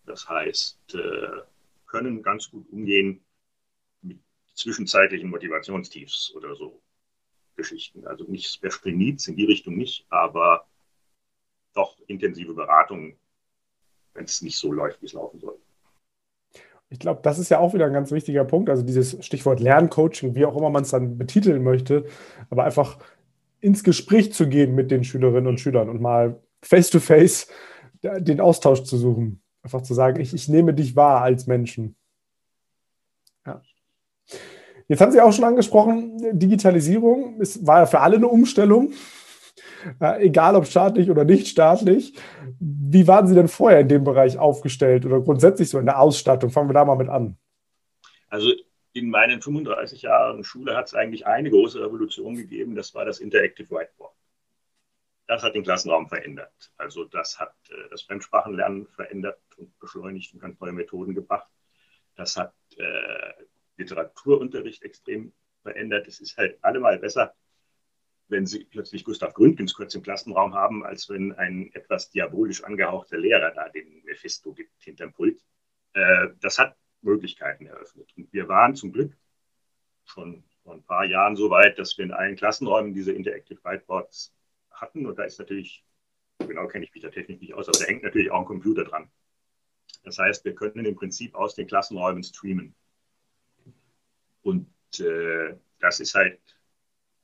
Das 0.05 0.27
heißt, 0.27 0.95
äh, 0.95 1.41
können 1.85 2.23
ganz 2.23 2.49
gut 2.49 2.67
umgehen 2.71 3.23
zwischenzeitlichen 4.59 5.29
Motivationstiefs 5.29 6.33
oder 6.35 6.55
so 6.55 6.81
Geschichten. 7.55 8.05
Also 8.07 8.25
nicht 8.25 8.59
Sprenitz 8.69 9.27
in 9.27 9.35
die 9.35 9.45
Richtung 9.45 9.77
nicht, 9.77 10.05
aber 10.09 10.65
doch 11.73 11.97
intensive 12.07 12.53
Beratung, 12.53 13.15
wenn 14.13 14.25
es 14.25 14.41
nicht 14.41 14.57
so 14.57 14.71
läuft, 14.71 15.01
wie 15.01 15.05
es 15.05 15.13
laufen 15.13 15.39
soll. 15.39 15.57
Ich 16.89 16.99
glaube, 16.99 17.21
das 17.21 17.37
ist 17.37 17.49
ja 17.49 17.59
auch 17.59 17.73
wieder 17.73 17.85
ein 17.85 17.93
ganz 17.93 18.11
wichtiger 18.11 18.45
Punkt. 18.45 18.69
Also 18.69 18.83
dieses 18.83 19.23
Stichwort 19.23 19.59
Lerncoaching, 19.59 20.33
wie 20.35 20.45
auch 20.45 20.57
immer 20.57 20.71
man 20.71 20.83
es 20.83 20.89
dann 20.89 21.17
betiteln 21.17 21.63
möchte, 21.63 22.05
aber 22.49 22.63
einfach 22.63 22.97
ins 23.59 23.83
Gespräch 23.83 24.33
zu 24.33 24.47
gehen 24.47 24.73
mit 24.73 24.89
den 24.89 25.03
Schülerinnen 25.03 25.47
und 25.47 25.59
Schülern 25.59 25.89
und 25.89 26.01
mal 26.01 26.41
face-to-face 26.63 27.47
den 28.01 28.39
Austausch 28.39 28.83
zu 28.83 28.97
suchen. 28.97 29.43
Einfach 29.61 29.81
zu 29.81 29.93
sagen, 29.93 30.19
ich, 30.19 30.33
ich 30.33 30.47
nehme 30.47 30.73
dich 30.73 30.95
wahr 30.95 31.21
als 31.21 31.45
Menschen. 31.45 31.95
Jetzt 34.89 35.01
haben 35.01 35.11
Sie 35.11 35.21
auch 35.21 35.31
schon 35.31 35.45
angesprochen, 35.45 36.17
Digitalisierung 36.37 37.39
es 37.39 37.65
war 37.65 37.81
ja 37.81 37.85
für 37.85 37.99
alle 37.99 38.15
eine 38.15 38.27
Umstellung, 38.27 38.91
äh, 40.01 40.25
egal 40.25 40.55
ob 40.55 40.65
staatlich 40.65 41.11
oder 41.11 41.25
nicht 41.25 41.47
staatlich. 41.47 42.15
Wie 42.59 43.07
waren 43.07 43.27
Sie 43.27 43.35
denn 43.35 43.47
vorher 43.47 43.81
in 43.81 43.87
dem 43.87 44.03
Bereich 44.03 44.39
aufgestellt 44.39 45.05
oder 45.05 45.21
grundsätzlich 45.21 45.69
so 45.69 45.77
in 45.77 45.85
der 45.85 45.99
Ausstattung? 45.99 46.49
Fangen 46.49 46.69
wir 46.69 46.73
da 46.73 46.85
mal 46.85 46.95
mit 46.95 47.07
an. 47.07 47.37
Also 48.29 48.51
in 48.93 49.11
meinen 49.11 49.43
35 49.43 50.01
Jahren 50.01 50.43
Schule 50.43 50.75
hat 50.75 50.87
es 50.87 50.95
eigentlich 50.95 51.27
eine 51.27 51.51
große 51.51 51.79
Revolution 51.79 52.35
gegeben, 52.35 52.73
das 52.73 52.95
war 52.95 53.05
das 53.05 53.19
Interactive 53.19 53.69
Whiteboard. 53.69 54.15
Das 55.27 55.43
hat 55.43 55.53
den 55.53 55.61
Klassenraum 55.61 56.09
verändert. 56.09 56.71
Also 56.77 57.05
das 57.05 57.39
hat 57.39 57.53
äh, 57.69 57.89
das 57.91 58.01
Fremdsprachenlernen 58.01 58.87
verändert 58.87 59.39
und 59.57 59.77
beschleunigt 59.79 60.33
und 60.33 60.39
ganz 60.39 60.59
neue 60.59 60.71
Methoden 60.71 61.13
gebracht. 61.13 61.47
Das 62.15 62.35
hat 62.35 62.53
äh, 62.77 63.45
Literaturunterricht 63.79 64.83
extrem 64.83 65.33
verändert. 65.63 66.07
Es 66.07 66.19
ist 66.19 66.37
halt 66.37 66.63
allemal 66.63 66.99
besser, 66.99 67.35
wenn 68.27 68.45
Sie 68.45 68.65
plötzlich 68.65 69.03
Gustav 69.03 69.33
Gründgens 69.33 69.73
kurz 69.73 69.95
im 69.95 70.03
Klassenraum 70.03 70.53
haben, 70.53 70.85
als 70.85 71.09
wenn 71.09 71.33
ein 71.33 71.71
etwas 71.73 72.11
diabolisch 72.11 72.63
angehauchter 72.63 73.17
Lehrer 73.17 73.51
da 73.51 73.69
den 73.69 74.03
Mephisto 74.03 74.53
gibt 74.53 74.71
hinterm 74.83 75.13
Pult. 75.13 75.43
Äh, 75.93 76.29
das 76.39 76.59
hat 76.59 76.77
Möglichkeiten 77.01 77.65
eröffnet. 77.65 78.11
Und 78.15 78.31
wir 78.31 78.47
waren 78.47 78.75
zum 78.75 78.91
Glück 78.91 79.17
schon 80.05 80.43
vor 80.63 80.73
ein 80.73 80.83
paar 80.83 81.05
Jahren 81.05 81.35
so 81.35 81.49
weit, 81.49 81.79
dass 81.79 81.97
wir 81.97 82.05
in 82.05 82.11
allen 82.11 82.35
Klassenräumen 82.35 82.93
diese 82.93 83.13
Interactive 83.13 83.63
Whiteboards 83.63 84.33
hatten. 84.71 85.05
Und 85.05 85.17
da 85.17 85.23
ist 85.23 85.39
natürlich, 85.39 85.83
genau 86.37 86.67
kenne 86.67 86.85
ich 86.85 86.93
mich 86.93 87.03
da 87.03 87.09
technisch 87.09 87.39
nicht 87.39 87.53
aus, 87.53 87.67
aber 87.67 87.79
da 87.79 87.85
hängt 87.85 88.03
natürlich 88.03 88.31
auch 88.31 88.41
ein 88.41 88.45
Computer 88.45 88.83
dran. 88.83 89.09
Das 90.03 90.17
heißt, 90.17 90.45
wir 90.45 90.55
können 90.55 90.85
im 90.85 90.95
Prinzip 90.95 91.35
aus 91.35 91.55
den 91.55 91.67
Klassenräumen 91.67 92.23
streamen. 92.23 92.75
Und 94.41 94.67
äh, 94.99 95.55
das 95.79 95.99
ist 95.99 96.15
halt 96.15 96.39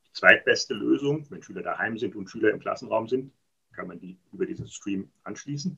die 0.07 0.11
zweitbeste 0.13 0.73
Lösung. 0.73 1.25
Wenn 1.29 1.41
Schüler 1.41 1.63
daheim 1.63 1.97
sind 1.97 2.15
und 2.15 2.29
Schüler 2.29 2.51
im 2.51 2.59
Klassenraum 2.59 3.07
sind, 3.07 3.33
kann 3.73 3.87
man 3.87 3.99
die 3.99 4.17
über 4.31 4.45
diesen 4.45 4.67
Stream 4.67 5.11
anschließen. 5.23 5.77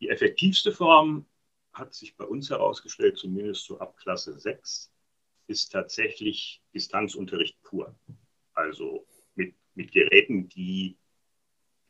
Die 0.00 0.08
effektivste 0.10 0.72
Form 0.72 1.26
hat 1.72 1.94
sich 1.94 2.16
bei 2.16 2.24
uns 2.24 2.50
herausgestellt, 2.50 3.18
zumindest 3.18 3.64
so 3.64 3.78
ab 3.78 3.96
Klasse 3.96 4.38
6, 4.38 4.90
ist 5.46 5.72
tatsächlich 5.72 6.62
Distanzunterricht 6.74 7.62
pur. 7.62 7.94
Also 8.54 9.06
mit, 9.34 9.54
mit 9.74 9.92
Geräten, 9.92 10.48
die 10.48 10.96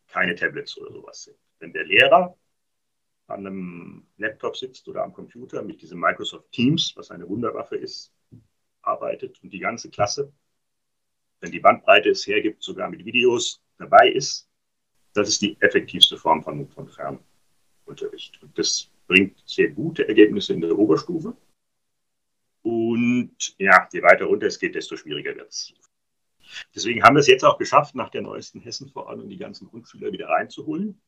keine 0.09 0.35
Tablets 0.35 0.77
oder 0.79 0.93
sowas 0.93 1.25
sind. 1.25 1.37
Wenn 1.59 1.73
der 1.73 1.85
Lehrer 1.85 2.37
an 3.29 3.47
einem 3.47 4.07
Laptop 4.19 4.57
sitzt 4.57 4.87
oder 4.89 5.03
am 5.03 5.13
Computer 5.13 5.63
mit 5.63 5.83
diesem 5.83 5.99
Microsoft 5.99 6.53
Teams, 6.53 6.93
was 6.97 7.11
eine 7.11 7.29
Wunderwaffe 7.29 7.77
ist, 7.77 8.13
arbeitet 8.87 9.43
und 9.43 9.51
die 9.53 9.59
ganze 9.59 9.91
Klasse, 9.91 10.33
wenn 11.41 11.53
die 11.53 11.61
Bandbreite 11.61 12.11
es 12.11 12.27
hergibt, 12.27 12.63
sogar 12.63 12.89
mit 12.89 13.05
Videos 13.05 13.63
dabei 13.79 14.11
ist, 14.11 14.49
das 15.13 15.29
ist 15.29 15.43
die 15.43 15.57
effektivste 15.61 16.17
Form 16.17 16.43
von, 16.43 16.69
von 16.69 16.89
Fernunterricht. 16.89 18.43
Und 18.43 18.57
das 18.59 18.91
bringt 19.07 19.43
sehr 19.47 19.71
gute 19.71 20.07
Ergebnisse 20.07 20.53
in 20.53 20.61
der 20.61 20.77
Oberstufe. 20.77 21.37
Und 22.63 23.55
ja, 23.59 23.89
je 23.93 24.03
weiter 24.03 24.25
runter 24.25 24.47
es 24.47 24.59
geht, 24.59 24.75
desto 24.75 24.97
schwieriger 24.97 25.35
wird 25.37 25.49
es. 25.49 25.73
Deswegen 26.75 27.03
haben 27.03 27.15
wir 27.15 27.21
es 27.21 27.27
jetzt 27.27 27.45
auch 27.45 27.59
geschafft, 27.59 27.95
nach 27.95 28.11
der 28.11 28.23
neuesten 28.23 28.61
Hessen-Verordnung 28.61 29.29
die 29.29 29.37
ganzen 29.37 29.69
Grundschüler 29.69 30.13
wieder 30.13 30.29
reinzuholen. 30.29 31.01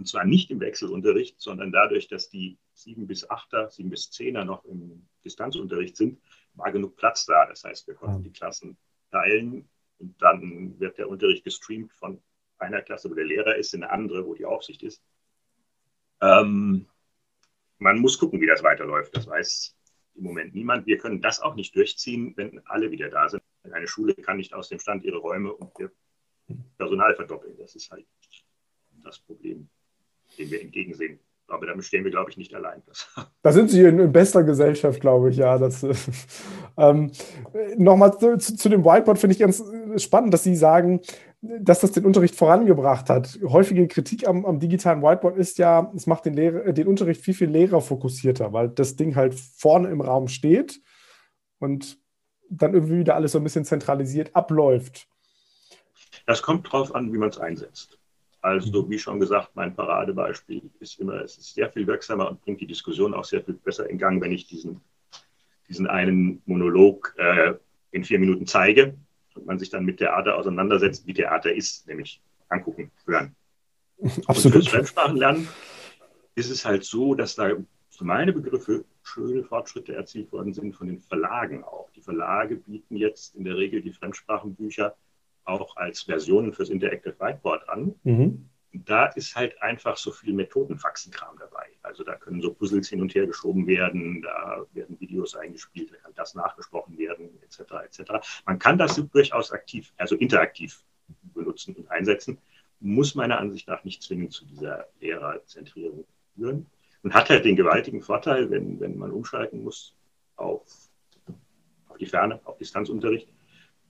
Und 0.00 0.06
zwar 0.06 0.24
nicht 0.24 0.50
im 0.50 0.60
Wechselunterricht, 0.60 1.38
sondern 1.38 1.72
dadurch, 1.72 2.08
dass 2.08 2.30
die 2.30 2.56
7 2.72 3.06
bis 3.06 3.28
8er, 3.28 3.68
7 3.68 3.90
bis 3.90 4.10
10er 4.10 4.44
noch 4.44 4.64
im 4.64 5.06
Distanzunterricht 5.26 5.94
sind, 5.94 6.22
war 6.54 6.72
genug 6.72 6.96
Platz 6.96 7.26
da. 7.26 7.44
Das 7.44 7.64
heißt, 7.64 7.86
wir 7.86 7.96
konnten 7.96 8.22
die 8.22 8.32
Klassen 8.32 8.78
teilen 9.10 9.68
und 9.98 10.14
dann 10.22 10.80
wird 10.80 10.96
der 10.96 11.06
Unterricht 11.06 11.44
gestreamt 11.44 11.92
von 11.92 12.18
einer 12.56 12.80
Klasse, 12.80 13.10
wo 13.10 13.14
der 13.14 13.26
Lehrer 13.26 13.56
ist, 13.56 13.74
in 13.74 13.82
eine 13.82 13.92
andere, 13.92 14.24
wo 14.24 14.32
die 14.32 14.46
Aufsicht 14.46 14.82
ist. 14.82 15.02
Ähm, 16.22 16.86
man 17.76 17.98
muss 17.98 18.18
gucken, 18.18 18.40
wie 18.40 18.46
das 18.46 18.62
weiterläuft. 18.62 19.14
Das 19.14 19.26
weiß 19.26 19.76
im 20.14 20.24
Moment 20.24 20.54
niemand. 20.54 20.86
Wir 20.86 20.96
können 20.96 21.20
das 21.20 21.40
auch 21.40 21.56
nicht 21.56 21.76
durchziehen, 21.76 22.32
wenn 22.38 22.66
alle 22.66 22.90
wieder 22.90 23.10
da 23.10 23.28
sind. 23.28 23.42
Eine 23.64 23.86
Schule 23.86 24.14
kann 24.14 24.38
nicht 24.38 24.54
aus 24.54 24.70
dem 24.70 24.78
Stand 24.78 25.04
ihre 25.04 25.18
Räume 25.18 25.52
und 25.52 25.78
ihr 25.78 25.92
Personal 26.78 27.14
verdoppeln. 27.14 27.58
Das 27.58 27.74
ist 27.74 27.90
halt 27.90 28.06
das 29.02 29.18
Problem, 29.18 29.68
dem 30.38 30.50
wir 30.50 30.60
entgegensehen. 30.60 31.20
Aber 31.50 31.66
damit 31.66 31.84
stehen 31.84 32.04
wir, 32.04 32.10
glaube 32.10 32.30
ich, 32.30 32.36
nicht 32.36 32.54
allein. 32.54 32.82
Da 33.42 33.52
sind 33.52 33.70
Sie 33.70 33.80
in, 33.80 33.98
in 33.98 34.12
bester 34.12 34.44
Gesellschaft, 34.44 35.00
glaube 35.00 35.30
ich, 35.30 35.36
ja. 35.36 35.58
Das, 35.58 35.82
ähm, 36.76 37.10
Nochmal 37.76 38.18
zu, 38.18 38.36
zu, 38.36 38.68
dem 38.68 38.84
Whiteboard 38.84 39.18
finde 39.18 39.32
ich 39.32 39.40
ganz 39.40 39.62
spannend, 39.96 40.34
dass 40.34 40.44
Sie 40.44 40.54
sagen, 40.54 41.00
dass 41.40 41.80
das 41.80 41.92
den 41.92 42.04
Unterricht 42.04 42.34
vorangebracht 42.34 43.08
hat. 43.08 43.38
Häufige 43.42 43.88
Kritik 43.88 44.28
am, 44.28 44.44
am 44.44 44.60
digitalen 44.60 45.02
Whiteboard 45.02 45.38
ist 45.38 45.58
ja, 45.58 45.90
es 45.96 46.06
macht 46.06 46.26
den, 46.26 46.34
Lehrer, 46.34 46.72
den 46.72 46.86
Unterricht 46.86 47.22
viel, 47.22 47.34
viel 47.34 47.48
lehrerfokussierter, 47.48 48.52
weil 48.52 48.68
das 48.68 48.96
Ding 48.96 49.16
halt 49.16 49.34
vorne 49.34 49.88
im 49.88 50.02
Raum 50.02 50.28
steht 50.28 50.80
und 51.58 51.98
dann 52.50 52.74
irgendwie 52.74 52.98
wieder 52.98 53.14
alles 53.14 53.32
so 53.32 53.38
ein 53.38 53.44
bisschen 53.44 53.64
zentralisiert 53.64 54.36
abläuft. 54.36 55.08
Das 56.26 56.42
kommt 56.42 56.70
drauf 56.70 56.94
an, 56.94 57.12
wie 57.12 57.18
man 57.18 57.30
es 57.30 57.38
einsetzt. 57.38 57.99
Also, 58.42 58.88
wie 58.88 58.98
schon 58.98 59.20
gesagt, 59.20 59.50
mein 59.54 59.74
Paradebeispiel 59.74 60.62
ist 60.80 60.98
immer, 60.98 61.22
es 61.22 61.36
ist 61.36 61.54
sehr 61.54 61.70
viel 61.70 61.86
wirksamer 61.86 62.30
und 62.30 62.40
bringt 62.40 62.60
die 62.60 62.66
Diskussion 62.66 63.12
auch 63.12 63.24
sehr 63.24 63.42
viel 63.42 63.54
besser 63.54 63.88
in 63.88 63.98
Gang, 63.98 64.20
wenn 64.22 64.32
ich 64.32 64.46
diesen, 64.46 64.80
diesen 65.68 65.86
einen 65.86 66.40
Monolog 66.46 67.14
äh, 67.18 67.54
in 67.90 68.04
vier 68.04 68.18
Minuten 68.18 68.46
zeige 68.46 68.94
und 69.34 69.46
man 69.46 69.58
sich 69.58 69.68
dann 69.68 69.84
mit 69.84 69.98
Theater 69.98 70.36
auseinandersetzt, 70.36 71.06
wie 71.06 71.12
Theater 71.12 71.52
ist, 71.52 71.86
nämlich 71.86 72.22
angucken, 72.48 72.90
hören. 73.04 73.34
Absolut. 74.26 74.44
Und 74.44 74.52
fürs 74.52 74.68
Fremdsprachenlernen 74.68 75.48
ist 76.34 76.50
es 76.50 76.64
halt 76.64 76.84
so, 76.84 77.14
dass 77.14 77.34
da 77.34 77.50
für 77.90 78.04
meine 78.04 78.32
Begriffe 78.32 78.84
schöne 79.02 79.44
Fortschritte 79.44 79.94
erzielt 79.94 80.32
worden 80.32 80.54
sind 80.54 80.74
von 80.74 80.86
den 80.86 81.00
Verlagen 81.00 81.62
auch. 81.64 81.90
Die 81.94 82.00
Verlage 82.00 82.56
bieten 82.56 82.96
jetzt 82.96 83.34
in 83.34 83.44
der 83.44 83.56
Regel 83.56 83.82
die 83.82 83.92
Fremdsprachenbücher 83.92 84.96
auch 85.50 85.76
als 85.76 86.02
Versionen 86.02 86.52
fürs 86.52 86.70
Interactive 86.70 87.14
Whiteboard 87.18 87.68
an. 87.68 87.94
Mhm. 88.04 88.48
Da 88.72 89.06
ist 89.06 89.34
halt 89.34 89.60
einfach 89.60 89.96
so 89.96 90.12
viel 90.12 90.32
Methodenfaxenkram 90.32 91.36
dabei. 91.38 91.66
Also 91.82 92.04
da 92.04 92.14
können 92.14 92.40
so 92.40 92.54
Puzzles 92.54 92.88
hin 92.88 93.00
und 93.00 93.14
her 93.14 93.26
geschoben 93.26 93.66
werden, 93.66 94.22
da 94.22 94.64
werden 94.72 95.00
Videos 95.00 95.34
eingespielt, 95.34 95.90
da 95.92 95.96
kann 95.96 96.12
das 96.14 96.34
nachgesprochen 96.34 96.96
werden, 96.96 97.30
etc. 97.42 97.60
etc. 97.84 98.12
Man 98.46 98.58
kann 98.60 98.78
das 98.78 98.94
durchaus 98.94 99.50
aktiv, 99.50 99.92
also 99.96 100.14
interaktiv 100.14 100.84
benutzen 101.34 101.74
und 101.74 101.90
einsetzen, 101.90 102.38
muss 102.78 103.14
meiner 103.14 103.38
Ansicht 103.38 103.66
nach 103.68 103.84
nicht 103.84 104.02
zwingend 104.02 104.32
zu 104.32 104.44
dieser 104.44 104.86
Lehrerzentrierung 105.00 106.04
führen 106.34 106.66
und 107.02 107.14
hat 107.14 107.30
halt 107.30 107.44
den 107.44 107.56
gewaltigen 107.56 108.02
Vorteil, 108.02 108.50
wenn, 108.50 108.80
wenn 108.80 108.96
man 108.96 109.10
umschalten 109.10 109.62
muss 109.62 109.94
auf, 110.36 110.62
auf 111.88 111.96
die 111.98 112.06
Ferne, 112.06 112.40
auf 112.44 112.56
Distanzunterricht, 112.58 113.28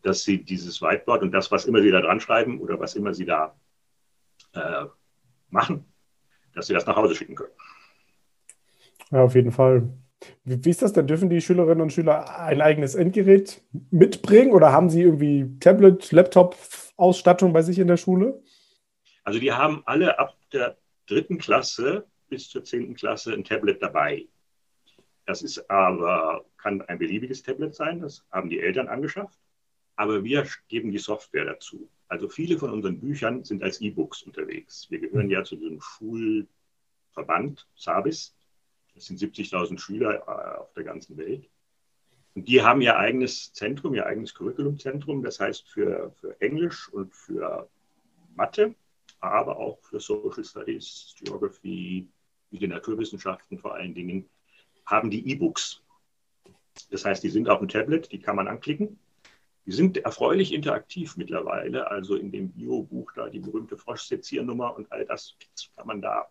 dass 0.02 0.22
sie 0.22 0.42
dieses 0.42 0.80
Whiteboard 0.80 1.22
und 1.22 1.32
das, 1.32 1.50
was 1.50 1.66
immer 1.66 1.82
sie 1.82 1.90
da 1.90 2.00
dran 2.00 2.20
schreiben 2.20 2.60
oder 2.60 2.78
was 2.80 2.94
immer 2.94 3.14
sie 3.14 3.26
da 3.26 3.54
äh, 4.54 4.86
machen, 5.50 5.84
dass 6.54 6.66
sie 6.66 6.74
das 6.74 6.86
nach 6.86 6.96
Hause 6.96 7.14
schicken 7.14 7.34
können. 7.34 7.52
Ja, 9.10 9.22
auf 9.22 9.34
jeden 9.34 9.52
Fall. 9.52 9.88
Wie, 10.44 10.64
wie, 10.64 10.70
ist 10.70 10.82
das 10.82 10.92
denn? 10.92 11.06
Dürfen 11.06 11.30
die 11.30 11.40
Schülerinnen 11.40 11.80
und 11.80 11.92
Schüler 11.92 12.38
ein 12.38 12.60
eigenes 12.60 12.94
Endgerät 12.94 13.62
mitbringen 13.90 14.52
oder 14.52 14.72
haben 14.72 14.90
sie 14.90 15.02
irgendwie 15.02 15.58
Tablet, 15.60 16.12
Laptop-Ausstattung 16.12 17.52
bei 17.52 17.62
sich 17.62 17.78
in 17.78 17.88
der 17.88 17.96
Schule? 17.96 18.42
Also 19.24 19.38
die 19.38 19.52
haben 19.52 19.82
alle 19.86 20.18
ab 20.18 20.36
der 20.52 20.76
dritten 21.06 21.38
Klasse 21.38 22.06
bis 22.28 22.48
zur 22.48 22.64
zehnten 22.64 22.94
Klasse 22.94 23.32
ein 23.32 23.44
Tablet 23.44 23.82
dabei. 23.82 24.26
Das 25.26 25.42
ist 25.42 25.70
aber, 25.70 26.44
kann 26.56 26.82
ein 26.82 26.98
beliebiges 26.98 27.42
Tablet 27.42 27.74
sein, 27.74 28.00
das 28.00 28.24
haben 28.30 28.50
die 28.50 28.60
Eltern 28.60 28.88
angeschafft 28.88 29.38
aber 30.00 30.24
wir 30.24 30.46
geben 30.68 30.92
die 30.92 30.98
Software 30.98 31.44
dazu. 31.44 31.86
Also 32.08 32.30
viele 32.30 32.56
von 32.56 32.70
unseren 32.70 32.98
Büchern 32.98 33.44
sind 33.44 33.62
als 33.62 33.82
E-Books 33.82 34.22
unterwegs. 34.22 34.90
Wir 34.90 34.98
gehören 34.98 35.28
ja 35.28 35.44
zu 35.44 35.56
diesem 35.56 35.78
Schulverband 35.82 37.68
SABIS. 37.76 38.34
Das 38.94 39.04
sind 39.04 39.20
70.000 39.20 39.78
Schüler 39.78 40.22
äh, 40.26 40.58
auf 40.58 40.72
der 40.72 40.84
ganzen 40.84 41.18
Welt. 41.18 41.50
Und 42.34 42.48
die 42.48 42.62
haben 42.62 42.80
ihr 42.80 42.96
eigenes 42.96 43.52
Zentrum, 43.52 43.92
ihr 43.92 44.06
eigenes 44.06 44.32
Curriculumzentrum, 44.32 45.22
das 45.22 45.38
heißt 45.38 45.68
für, 45.68 46.14
für 46.18 46.40
Englisch 46.40 46.88
und 46.88 47.14
für 47.14 47.68
Mathe, 48.34 48.74
aber 49.20 49.58
auch 49.58 49.82
für 49.82 50.00
Social 50.00 50.42
Studies, 50.42 51.14
Geography, 51.22 52.08
die 52.50 52.66
Naturwissenschaften 52.66 53.58
vor 53.58 53.74
allen 53.74 53.92
Dingen, 53.92 54.30
haben 54.86 55.10
die 55.10 55.30
E-Books. 55.30 55.82
Das 56.90 57.04
heißt, 57.04 57.22
die 57.22 57.28
sind 57.28 57.50
auf 57.50 57.58
dem 57.58 57.68
Tablet, 57.68 58.10
die 58.10 58.18
kann 58.18 58.36
man 58.36 58.48
anklicken 58.48 58.98
die 59.70 59.76
sind 59.76 59.98
erfreulich 59.98 60.52
interaktiv 60.52 61.16
mittlerweile. 61.16 61.88
Also 61.88 62.16
in 62.16 62.32
dem 62.32 62.50
Bio-Buch 62.50 63.12
da 63.14 63.28
die 63.28 63.38
berühmte 63.38 63.76
Froschseziernummer 63.76 64.74
und 64.74 64.90
all 64.90 65.04
das 65.04 65.36
kann 65.76 65.86
man 65.86 66.02
da 66.02 66.28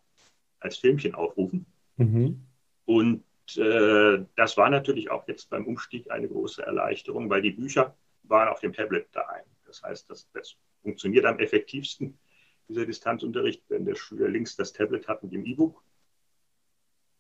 als 0.60 0.76
Filmchen 0.76 1.16
aufrufen. 1.16 1.66
Mhm. 1.96 2.44
Und 2.84 3.24
äh, 3.56 4.26
das 4.36 4.58
war 4.58 4.70
natürlich 4.70 5.10
auch 5.10 5.26
jetzt 5.30 5.50
beim 5.50 5.66
Umstieg 5.66 6.12
eine 6.12 6.28
große 6.28 6.64
Erleichterung, 6.64 7.30
weil 7.30 7.42
die 7.42 7.52
Bücher 7.52 7.96
waren 8.24 8.50
auf 8.50 8.60
dem 8.60 8.74
Tablet 8.74 9.08
daheim. 9.14 9.46
Das 9.66 9.82
heißt, 9.84 10.10
das, 10.10 10.30
das 10.34 10.58
funktioniert 10.82 11.26
am 11.26 11.40
effektivsten, 11.40 12.20
dieser 12.68 12.86
Distanzunterricht, 12.86 13.64
wenn 13.70 13.86
der 13.86 13.96
Schüler 13.96 14.28
links 14.28 14.58
das 14.58 14.74
Tablet 14.74 15.08
hat 15.08 15.24
mit 15.24 15.32
dem 15.32 15.46
E-Book 15.46 15.82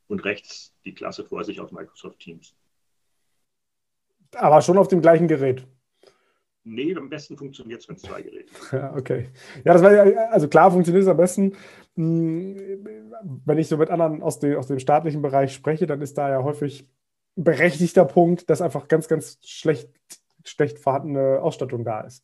und 0.09 0.25
rechts 0.25 0.75
die 0.83 0.93
Klasse 0.93 1.23
vor 1.23 1.45
sich 1.45 1.61
auf 1.61 1.71
Microsoft 1.71 2.19
Teams. 2.19 2.57
Aber 4.35 4.61
schon 4.61 4.77
auf 4.77 4.89
dem 4.89 5.01
gleichen 5.01 5.29
Gerät. 5.29 5.65
Nee, 6.69 6.95
am 6.95 7.09
besten 7.09 7.35
funktioniert 7.35 7.81
es, 7.81 7.89
wenn 7.89 7.95
es 7.95 8.03
zwei 8.03 8.21
Geräte. 8.21 8.51
Ja, 8.71 8.95
okay. 8.95 9.29
Ja, 9.65 9.73
das 9.73 9.81
war 9.81 9.91
ja, 9.91 10.29
also 10.29 10.47
klar 10.47 10.71
funktioniert 10.71 11.03
es 11.03 11.09
am 11.09 11.17
besten. 11.17 11.55
Hm, 11.95 12.55
wenn 13.45 13.57
ich 13.57 13.67
so 13.67 13.77
mit 13.77 13.89
anderen 13.89 14.21
aus, 14.21 14.39
dem, 14.39 14.55
aus 14.55 14.67
dem 14.67 14.77
staatlichen 14.77 15.23
Bereich 15.23 15.53
spreche, 15.53 15.87
dann 15.87 16.01
ist 16.01 16.17
da 16.17 16.29
ja 16.29 16.43
häufig 16.43 16.87
ein 17.37 17.43
berechtigter 17.43 18.05
Punkt, 18.05 18.49
dass 18.51 18.61
einfach 18.61 18.87
ganz, 18.87 19.07
ganz 19.07 19.39
schlecht, 19.43 19.89
schlecht 20.45 20.77
vorhandene 20.77 21.41
Ausstattung 21.41 21.83
da 21.83 22.01
ist. 22.01 22.23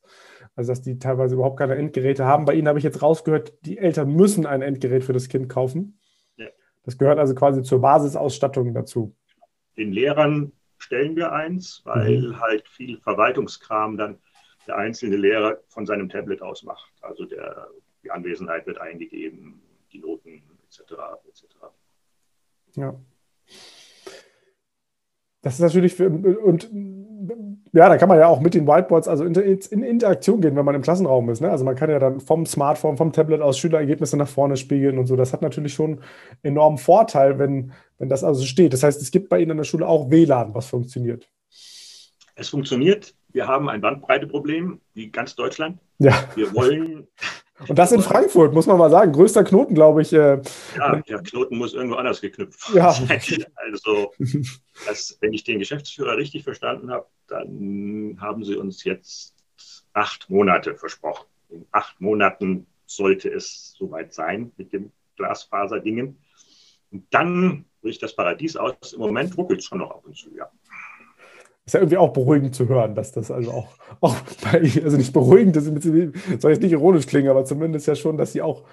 Also, 0.55 0.71
dass 0.71 0.81
die 0.81 0.99
teilweise 0.99 1.33
überhaupt 1.33 1.57
keine 1.57 1.75
Endgeräte 1.75 2.25
haben. 2.25 2.45
Bei 2.45 2.53
Ihnen 2.53 2.67
habe 2.67 2.77
ich 2.77 2.85
jetzt 2.85 3.01
rausgehört, 3.01 3.53
die 3.65 3.79
Eltern 3.79 4.13
müssen 4.13 4.45
ein 4.45 4.61
Endgerät 4.61 5.03
für 5.03 5.13
das 5.13 5.27
Kind 5.27 5.49
kaufen. 5.49 5.99
Ja. 6.37 6.47
Das 6.83 6.99
gehört 6.99 7.17
also 7.17 7.33
quasi 7.33 7.63
zur 7.63 7.81
Basisausstattung 7.81 8.75
dazu. 8.75 9.15
Den 9.75 9.91
Lehrern 9.91 10.51
stellen 10.77 11.15
wir 11.15 11.33
eins, 11.33 11.81
weil 11.83 12.29
mhm. 12.29 12.39
halt 12.39 12.67
viel 12.67 12.99
Verwaltungskram 12.99 13.97
dann 13.97 14.19
der 14.67 14.77
einzelne 14.77 15.15
Lehrer 15.15 15.59
von 15.67 15.85
seinem 15.85 16.09
Tablet 16.09 16.41
aus 16.41 16.63
macht. 16.63 16.91
Also 17.01 17.25
der, 17.25 17.67
die 18.03 18.11
Anwesenheit 18.11 18.65
wird 18.65 18.79
eingegeben, 18.79 19.61
die 19.91 19.99
Noten 19.99 20.43
etc. 20.67 20.93
etc. 21.27 21.45
Ja. 22.75 22.99
Das 25.41 25.55
ist 25.55 25.61
natürlich 25.61 25.93
für, 25.93 26.09
und 26.09 26.69
ja, 27.71 27.89
da 27.89 27.97
kann 27.97 28.09
man 28.09 28.17
ja 28.17 28.27
auch 28.27 28.39
mit 28.39 28.53
den 28.53 28.67
Whiteboards 28.67 29.07
also 29.07 29.25
in, 29.25 29.35
in 29.35 29.83
Interaktion 29.83 30.41
gehen, 30.41 30.55
wenn 30.55 30.65
man 30.65 30.75
im 30.75 30.81
Klassenraum 30.81 31.29
ist. 31.29 31.41
Ne? 31.41 31.49
Also 31.49 31.65
man 31.65 31.75
kann 31.75 31.89
ja 31.89 31.99
dann 31.99 32.19
vom 32.19 32.45
Smartphone, 32.45 32.97
vom 32.97 33.11
Tablet 33.11 33.41
aus 33.41 33.57
Schülerergebnisse 33.57 34.17
nach 34.17 34.27
vorne 34.27 34.57
spiegeln 34.57 34.97
und 34.97 35.07
so. 35.07 35.15
Das 35.15 35.33
hat 35.33 35.41
natürlich 35.41 35.73
schon 35.73 36.01
enormen 36.41 36.77
Vorteil, 36.77 37.37
wenn, 37.37 37.73
wenn 37.97 38.09
das 38.09 38.23
also 38.23 38.43
steht. 38.43 38.73
Das 38.73 38.83
heißt, 38.83 39.01
es 39.01 39.11
gibt 39.11 39.29
bei 39.29 39.39
Ihnen 39.39 39.51
in 39.51 39.57
der 39.57 39.65
Schule 39.65 39.87
auch 39.87 40.09
WLAN, 40.09 40.53
was 40.53 40.67
funktioniert. 40.67 41.29
Es 42.35 42.49
funktioniert. 42.49 43.13
Wir 43.35 43.47
haben 43.47 43.67
ein 43.67 43.81
Bandbreiteproblem, 43.81 44.79
wie 44.93 45.09
ganz 45.09 45.35
Deutschland. 45.35 45.77
Ja. 45.99 46.13
Wir 46.35 46.53
wollen. 46.53 47.05
Und 47.67 47.77
das 47.77 47.91
in 47.91 48.01
Frankfurt, 48.01 48.53
muss 48.53 48.65
man 48.65 48.77
mal 48.77 48.89
sagen. 48.89 49.11
Größter 49.11 49.43
Knoten, 49.43 49.75
glaube 49.75 50.03
ich. 50.03 50.13
Äh, 50.13 50.41
ja, 50.77 50.95
der 51.01 51.21
Knoten 51.21 51.57
muss 51.57 51.73
irgendwo 51.73 51.97
anders 51.97 52.21
geknüpft 52.21 52.73
ja. 52.73 52.93
sein. 52.93 53.19
Also, 53.57 54.13
das, 54.87 55.17
wenn 55.19 55.33
ich 55.33 55.43
den 55.43 55.59
Geschäftsführer 55.59 56.15
richtig 56.15 56.45
verstanden 56.45 56.91
habe, 56.91 57.07
dann 57.27 58.17
haben 58.21 58.45
sie 58.45 58.55
uns 58.55 58.85
jetzt 58.85 59.33
acht 59.91 60.29
Monate 60.29 60.75
versprochen. 60.75 61.25
In 61.49 61.65
acht 61.71 61.99
Monaten 61.99 62.67
sollte 62.85 63.29
es 63.29 63.75
soweit 63.77 64.13
sein 64.13 64.53
mit 64.55 64.71
dem 64.71 64.93
Glasfaserdingen. 65.17 66.17
Und 66.89 67.05
dann 67.09 67.65
bricht 67.81 68.01
das 68.01 68.15
Paradies 68.15 68.55
aus. 68.55 68.93
Im 68.93 68.99
Moment 68.99 69.37
ruckelt 69.37 69.59
es 69.59 69.65
schon 69.65 69.79
noch 69.79 69.91
ab 69.91 70.05
und 70.05 70.15
zu, 70.15 70.33
ja. 70.33 70.49
Ist 71.65 71.73
ja 71.73 71.79
irgendwie 71.79 71.97
auch 71.97 72.13
beruhigend 72.13 72.53
zu 72.53 72.67
hören, 72.67 72.93
dass 72.93 73.11
das 73.11 73.31
also 73.31 73.51
auch, 73.51 73.67
auch 74.01 74.15
bei, 74.43 74.61
also 74.83 74.97
nicht 74.97 75.13
beruhigend, 75.13 75.55
das 75.55 75.65
soll 75.65 76.51
jetzt 76.51 76.61
nicht 76.61 76.71
ironisch 76.71 77.07
klingen, 77.07 77.29
aber 77.29 77.43
zumindest 77.43 77.87
ja 77.87 77.95
schon, 77.95 78.17
dass 78.17 78.33
sie 78.33 78.43
auch 78.43 78.65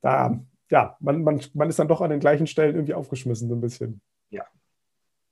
da, 0.00 0.38
ja, 0.70 0.96
man, 1.00 1.24
man, 1.24 1.40
man 1.54 1.68
ist 1.68 1.78
dann 1.78 1.88
doch 1.88 2.00
an 2.00 2.10
den 2.10 2.20
gleichen 2.20 2.46
Stellen 2.46 2.76
irgendwie 2.76 2.94
aufgeschmissen, 2.94 3.48
so 3.48 3.56
ein 3.56 3.60
bisschen. 3.60 4.00
Ja. 4.30 4.44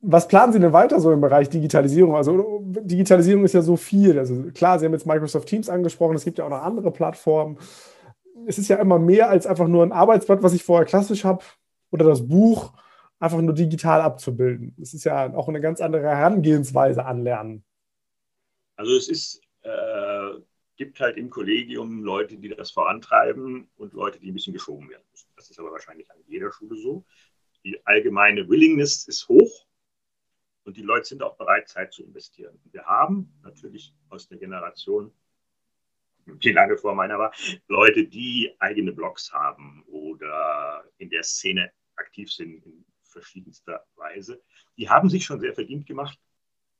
Was 0.00 0.26
planen 0.26 0.52
Sie 0.52 0.58
denn 0.58 0.72
weiter 0.72 1.00
so 1.00 1.12
im 1.12 1.20
Bereich 1.20 1.48
Digitalisierung? 1.48 2.16
Also 2.16 2.62
Digitalisierung 2.64 3.44
ist 3.44 3.54
ja 3.54 3.62
so 3.62 3.76
viel. 3.76 4.18
Also 4.18 4.50
klar, 4.52 4.78
Sie 4.78 4.86
haben 4.86 4.92
jetzt 4.92 5.06
Microsoft 5.06 5.48
Teams 5.48 5.68
angesprochen, 5.68 6.16
es 6.16 6.24
gibt 6.24 6.38
ja 6.38 6.46
auch 6.46 6.50
noch 6.50 6.62
andere 6.62 6.90
Plattformen. 6.90 7.58
Es 8.46 8.58
ist 8.58 8.68
ja 8.68 8.76
immer 8.76 8.98
mehr 8.98 9.30
als 9.30 9.46
einfach 9.46 9.68
nur 9.68 9.84
ein 9.84 9.92
Arbeitsblatt, 9.92 10.42
was 10.42 10.52
ich 10.52 10.64
vorher 10.64 10.84
klassisch 10.84 11.24
habe, 11.24 11.44
oder 11.92 12.04
das 12.04 12.26
Buch 12.26 12.72
einfach 13.18 13.40
nur 13.40 13.54
digital 13.54 14.00
abzubilden. 14.00 14.74
Das 14.76 14.94
ist 14.94 15.04
ja 15.04 15.32
auch 15.34 15.48
eine 15.48 15.60
ganz 15.60 15.80
andere 15.80 16.08
Herangehensweise 16.08 17.04
an 17.04 17.22
Lernen. 17.22 17.64
Also 18.76 18.96
es 18.96 19.08
ist, 19.08 19.40
äh, 19.62 20.40
gibt 20.76 21.00
halt 21.00 21.16
im 21.16 21.30
Kollegium 21.30 22.02
Leute, 22.02 22.36
die 22.36 22.48
das 22.48 22.72
vorantreiben 22.72 23.68
und 23.76 23.92
Leute, 23.92 24.18
die 24.18 24.30
ein 24.30 24.34
bisschen 24.34 24.52
geschoben 24.52 24.88
werden 24.90 25.04
müssen. 25.12 25.28
Das 25.36 25.50
ist 25.50 25.58
aber 25.58 25.70
wahrscheinlich 25.70 26.10
an 26.10 26.18
jeder 26.26 26.52
Schule 26.52 26.76
so. 26.76 27.04
Die 27.64 27.80
allgemeine 27.86 28.48
Willingness 28.48 29.06
ist 29.06 29.28
hoch 29.28 29.66
und 30.64 30.76
die 30.76 30.82
Leute 30.82 31.06
sind 31.06 31.22
auch 31.22 31.36
bereit, 31.36 31.68
Zeit 31.68 31.92
zu 31.92 32.02
investieren. 32.02 32.58
Wir 32.72 32.84
haben 32.84 33.32
natürlich 33.42 33.94
aus 34.08 34.28
der 34.28 34.38
Generation, 34.38 35.12
die 36.26 36.52
lange 36.52 36.76
vor 36.76 36.94
meiner 36.94 37.18
war, 37.18 37.32
Leute, 37.68 38.06
die 38.06 38.54
eigene 38.58 38.92
Blogs 38.92 39.32
haben 39.32 39.84
oder 39.86 40.84
in 40.98 41.10
der 41.10 41.22
Szene 41.22 41.70
aktiv 41.96 42.32
sind, 42.32 42.64
in 42.66 42.84
verschiedenster 43.14 43.86
Weise. 43.96 44.42
Die 44.76 44.90
haben 44.90 45.08
sich 45.08 45.24
schon 45.24 45.40
sehr 45.40 45.54
verdient 45.54 45.86
gemacht 45.86 46.18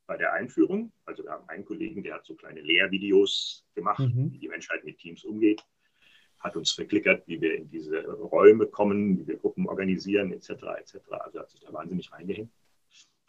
bei 0.07 0.17
der 0.19 0.35
Einführung. 0.35 0.93
Also 1.07 1.25
wir 1.25 1.31
haben 1.31 1.49
einen 1.49 1.65
Kollegen, 1.65 2.03
der 2.03 2.17
hat 2.17 2.27
so 2.27 2.35
kleine 2.35 2.61
Lehrvideos 2.61 3.65
gemacht, 3.75 4.01
mhm. 4.01 4.33
wie 4.33 4.39
die 4.39 4.49
Menschheit 4.49 4.85
mit 4.85 4.99
Teams 4.99 5.25
umgeht. 5.25 5.65
hat 6.41 6.57
uns 6.57 6.73
verklickert, 6.73 7.27
wie 7.27 7.41
wir 7.41 7.55
in 7.55 7.71
diese 7.71 8.05
Räume 8.07 8.67
kommen, 8.67 9.19
wie 9.19 9.27
wir 9.27 9.39
Gruppen 9.39 9.67
organisieren, 9.67 10.31
etc. 10.33 10.51
etc. 10.79 10.97
Also 11.11 11.41
hat 11.41 11.51
sich 11.51 11.61
da 11.61 11.73
wahnsinnig 11.73 12.13
reingehängt. 12.13 12.53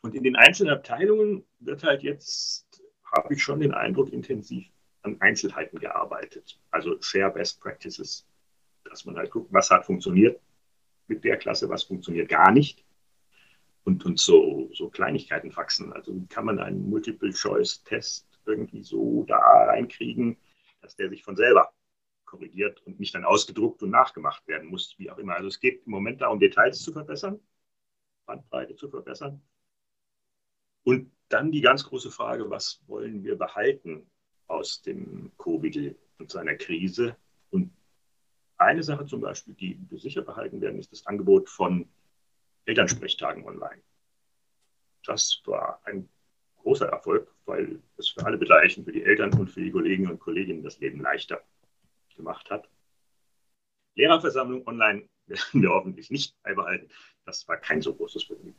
Und 0.01 0.13
in 0.15 0.23
den 0.23 0.35
einzelnen 0.35 0.73
Abteilungen 0.73 1.45
wird 1.59 1.83
halt 1.83 2.03
jetzt, 2.03 2.83
habe 3.15 3.33
ich 3.33 3.41
schon 3.41 3.61
den 3.61 3.73
Eindruck, 3.73 4.11
intensiv 4.11 4.67
an 5.01 5.21
Einzelheiten 5.21 5.79
gearbeitet. 5.79 6.59
Also 6.71 7.01
Share 7.01 7.31
Best 7.31 7.61
Practices, 7.61 8.27
dass 8.83 9.05
man 9.05 9.15
halt 9.15 9.31
guckt, 9.31 9.51
was 9.53 9.71
hat 9.71 9.85
funktioniert 9.85 10.41
mit 11.07 11.23
der 11.23 11.37
Klasse, 11.37 11.69
was 11.69 11.83
funktioniert 11.83 12.29
gar 12.29 12.51
nicht. 12.51 12.84
Und, 13.85 14.03
und 14.03 14.19
so, 14.19 14.69
so 14.73 14.89
Kleinigkeiten 14.89 15.51
faxen. 15.51 15.93
Also 15.93 16.13
wie 16.13 16.27
kann 16.27 16.45
man 16.45 16.59
einen 16.59 16.89
Multiple-Choice-Test 16.89 18.27
irgendwie 18.45 18.83
so 18.83 19.23
da 19.23 19.37
reinkriegen, 19.37 20.37
dass 20.81 20.95
der 20.95 21.09
sich 21.09 21.23
von 21.23 21.35
selber 21.35 21.71
korrigiert 22.25 22.81
und 22.85 22.99
nicht 22.99 23.15
dann 23.15 23.25
ausgedruckt 23.25 23.81
und 23.83 23.91
nachgemacht 23.91 24.47
werden 24.47 24.69
muss, 24.69 24.95
wie 24.97 25.09
auch 25.09 25.17
immer. 25.17 25.35
Also 25.35 25.47
es 25.47 25.59
geht 25.59 25.85
im 25.85 25.91
Moment 25.91 26.21
darum, 26.21 26.39
Details 26.39 26.81
zu 26.81 26.91
verbessern, 26.91 27.39
Bandbreite 28.25 28.75
zu 28.75 28.89
verbessern. 28.89 29.41
Und 30.83 31.11
dann 31.29 31.51
die 31.51 31.61
ganz 31.61 31.83
große 31.83 32.11
Frage, 32.11 32.49
was 32.49 32.83
wollen 32.87 33.23
wir 33.23 33.37
behalten 33.37 34.09
aus 34.47 34.81
dem 34.81 35.31
Covid 35.37 35.95
und 36.19 36.31
seiner 36.31 36.55
Krise? 36.55 37.15
Und 37.49 37.71
eine 38.57 38.83
Sache 38.83 39.05
zum 39.05 39.21
Beispiel, 39.21 39.53
die 39.53 39.79
wir 39.89 39.99
sicher 39.99 40.21
behalten 40.21 40.61
werden, 40.61 40.79
ist 40.79 40.91
das 40.91 41.05
Angebot 41.07 41.49
von 41.49 41.87
Elternsprechtagen 42.65 43.45
online. 43.45 43.81
Das 45.05 45.41
war 45.45 45.81
ein 45.85 46.09
großer 46.57 46.87
Erfolg, 46.87 47.31
weil 47.45 47.81
es 47.97 48.09
für 48.09 48.25
alle 48.25 48.37
Beteiligten, 48.37 48.83
für 48.83 48.91
die 48.91 49.03
Eltern 49.03 49.33
und 49.39 49.49
für 49.49 49.61
die 49.61 49.71
Kolleginnen 49.71 50.11
und 50.11 50.19
Kollegen 50.19 50.63
das 50.63 50.79
Leben 50.79 50.99
leichter 51.01 51.41
gemacht 52.15 52.49
hat. 52.49 52.67
Lehrerversammlung 53.95 54.65
online 54.67 55.07
werden 55.27 55.61
wir 55.61 55.69
hoffentlich 55.69 56.09
nicht 56.09 56.35
beibehalten. 56.43 56.89
Das 57.25 57.47
war 57.47 57.57
kein 57.57 57.81
so 57.81 57.93
großes 57.93 58.25
Problem. 58.25 58.55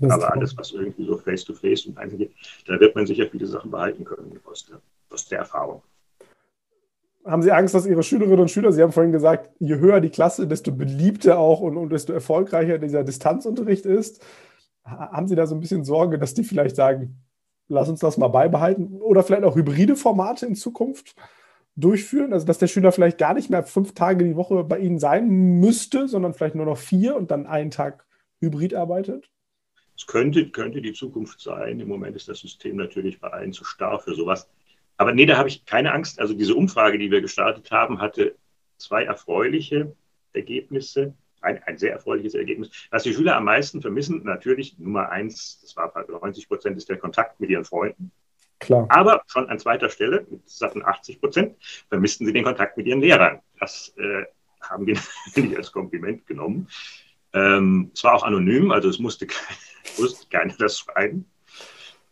Aber 0.00 0.32
alles, 0.32 0.56
was 0.56 0.72
irgendwie 0.72 1.04
so 1.04 1.16
face-to-face 1.16 1.84
-face 1.84 1.88
und 1.88 1.98
einzeln 1.98 2.18
geht, 2.18 2.34
da 2.66 2.80
wird 2.80 2.94
man 2.94 3.06
sicher 3.06 3.28
viele 3.28 3.46
Sachen 3.46 3.70
behalten 3.70 4.04
können 4.04 4.40
aus 4.44 4.64
der, 4.64 4.80
aus 5.10 5.28
der 5.28 5.40
Erfahrung. 5.40 5.82
Haben 7.24 7.42
Sie 7.42 7.52
Angst, 7.52 7.74
dass 7.74 7.86
Ihre 7.86 8.02
Schülerinnen 8.02 8.40
und 8.40 8.50
Schüler, 8.50 8.72
Sie 8.72 8.82
haben 8.82 8.92
vorhin 8.92 9.12
gesagt, 9.12 9.50
je 9.58 9.76
höher 9.76 10.00
die 10.00 10.10
Klasse, 10.10 10.46
desto 10.46 10.72
beliebter 10.72 11.38
auch 11.38 11.60
und, 11.60 11.76
und 11.76 11.90
desto 11.90 12.12
erfolgreicher 12.12 12.78
dieser 12.78 13.04
Distanzunterricht 13.04 13.86
ist. 13.86 14.24
Haben 14.84 15.28
Sie 15.28 15.36
da 15.36 15.46
so 15.46 15.54
ein 15.54 15.60
bisschen 15.60 15.84
Sorge, 15.84 16.18
dass 16.18 16.34
die 16.34 16.42
vielleicht 16.42 16.74
sagen, 16.74 17.22
lass 17.68 17.88
uns 17.88 18.00
das 18.00 18.18
mal 18.18 18.28
beibehalten 18.28 19.00
oder 19.00 19.22
vielleicht 19.22 19.44
auch 19.44 19.54
hybride 19.54 19.94
Formate 19.94 20.46
in 20.46 20.56
Zukunft? 20.56 21.14
durchführen? 21.76 22.32
Also, 22.32 22.46
dass 22.46 22.58
der 22.58 22.66
Schüler 22.66 22.92
vielleicht 22.92 23.18
gar 23.18 23.34
nicht 23.34 23.50
mehr 23.50 23.62
fünf 23.62 23.94
Tage 23.94 24.24
die 24.24 24.36
Woche 24.36 24.64
bei 24.64 24.78
Ihnen 24.78 24.98
sein 24.98 25.28
müsste, 25.60 26.08
sondern 26.08 26.34
vielleicht 26.34 26.54
nur 26.54 26.66
noch 26.66 26.78
vier 26.78 27.16
und 27.16 27.30
dann 27.30 27.46
einen 27.46 27.70
Tag 27.70 28.06
hybrid 28.40 28.74
arbeitet? 28.74 29.30
Es 29.96 30.06
könnte, 30.06 30.48
könnte 30.50 30.82
die 30.82 30.92
Zukunft 30.92 31.40
sein. 31.40 31.80
Im 31.80 31.88
Moment 31.88 32.16
ist 32.16 32.28
das 32.28 32.40
System 32.40 32.76
natürlich 32.76 33.20
bei 33.20 33.28
allen 33.28 33.52
zu 33.52 33.64
starr 33.64 34.00
für 34.00 34.14
sowas. 34.14 34.48
Aber 35.02 35.12
nee, 35.12 35.26
da 35.26 35.36
habe 35.36 35.48
ich 35.48 35.64
keine 35.64 35.92
Angst. 35.92 36.20
Also 36.20 36.32
diese 36.32 36.54
Umfrage, 36.54 36.96
die 36.96 37.10
wir 37.10 37.20
gestartet 37.20 37.72
haben, 37.72 38.00
hatte 38.00 38.36
zwei 38.78 39.02
erfreuliche 39.02 39.96
Ergebnisse. 40.32 41.12
Ein, 41.40 41.60
ein 41.64 41.76
sehr 41.76 41.90
erfreuliches 41.90 42.34
Ergebnis. 42.34 42.70
Was 42.92 43.02
die 43.02 43.12
Schüler 43.12 43.34
am 43.34 43.46
meisten 43.46 43.82
vermissen, 43.82 44.22
natürlich 44.22 44.78
Nummer 44.78 45.08
eins, 45.08 45.58
das 45.60 45.74
war 45.74 45.92
bei 45.92 46.04
90 46.04 46.46
Prozent, 46.46 46.76
ist 46.76 46.88
der 46.88 46.98
Kontakt 46.98 47.40
mit 47.40 47.50
ihren 47.50 47.64
Freunden. 47.64 48.12
Klar. 48.60 48.86
Aber 48.90 49.22
schon 49.26 49.48
an 49.48 49.58
zweiter 49.58 49.90
Stelle, 49.90 50.24
mit 50.30 50.48
satten 50.48 50.84
80 50.84 51.18
Prozent, 51.18 51.56
vermissten 51.88 52.24
sie 52.24 52.32
den 52.32 52.44
Kontakt 52.44 52.76
mit 52.76 52.86
ihren 52.86 53.00
Lehrern. 53.00 53.40
Das 53.58 53.92
äh, 53.96 54.22
haben 54.60 54.86
wir 54.86 54.96
natürlich 55.26 55.56
als 55.56 55.72
Kompliment 55.72 56.28
genommen. 56.28 56.68
Ähm, 57.32 57.90
es 57.92 58.04
war 58.04 58.14
auch 58.14 58.22
anonym, 58.22 58.70
also 58.70 58.88
es 58.88 59.00
musste, 59.00 59.26
musste 59.98 60.28
keiner 60.28 60.54
das 60.60 60.78
schreiben. 60.78 61.28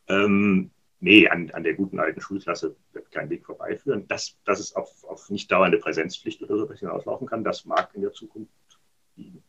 Ähm, 0.09 0.72
nee, 1.00 1.28
an, 1.28 1.50
an 1.50 1.64
der 1.64 1.74
guten 1.74 1.98
alten 1.98 2.20
Schulklasse 2.20 2.76
wird 2.92 3.10
kein 3.10 3.30
Weg 3.30 3.44
vorbeiführen. 3.44 4.06
Dass, 4.08 4.38
dass 4.44 4.60
es 4.60 4.76
auf, 4.76 5.04
auf 5.04 5.30
nicht 5.30 5.50
dauernde 5.50 5.78
Präsenzpflicht 5.78 6.42
oder 6.42 6.56
so 6.56 6.72
hinauslaufen 6.72 7.26
kann, 7.26 7.44
das 7.44 7.64
mag 7.64 7.90
in 7.94 8.02
der 8.02 8.12
Zukunft 8.12 8.52
liegen. 9.16 9.42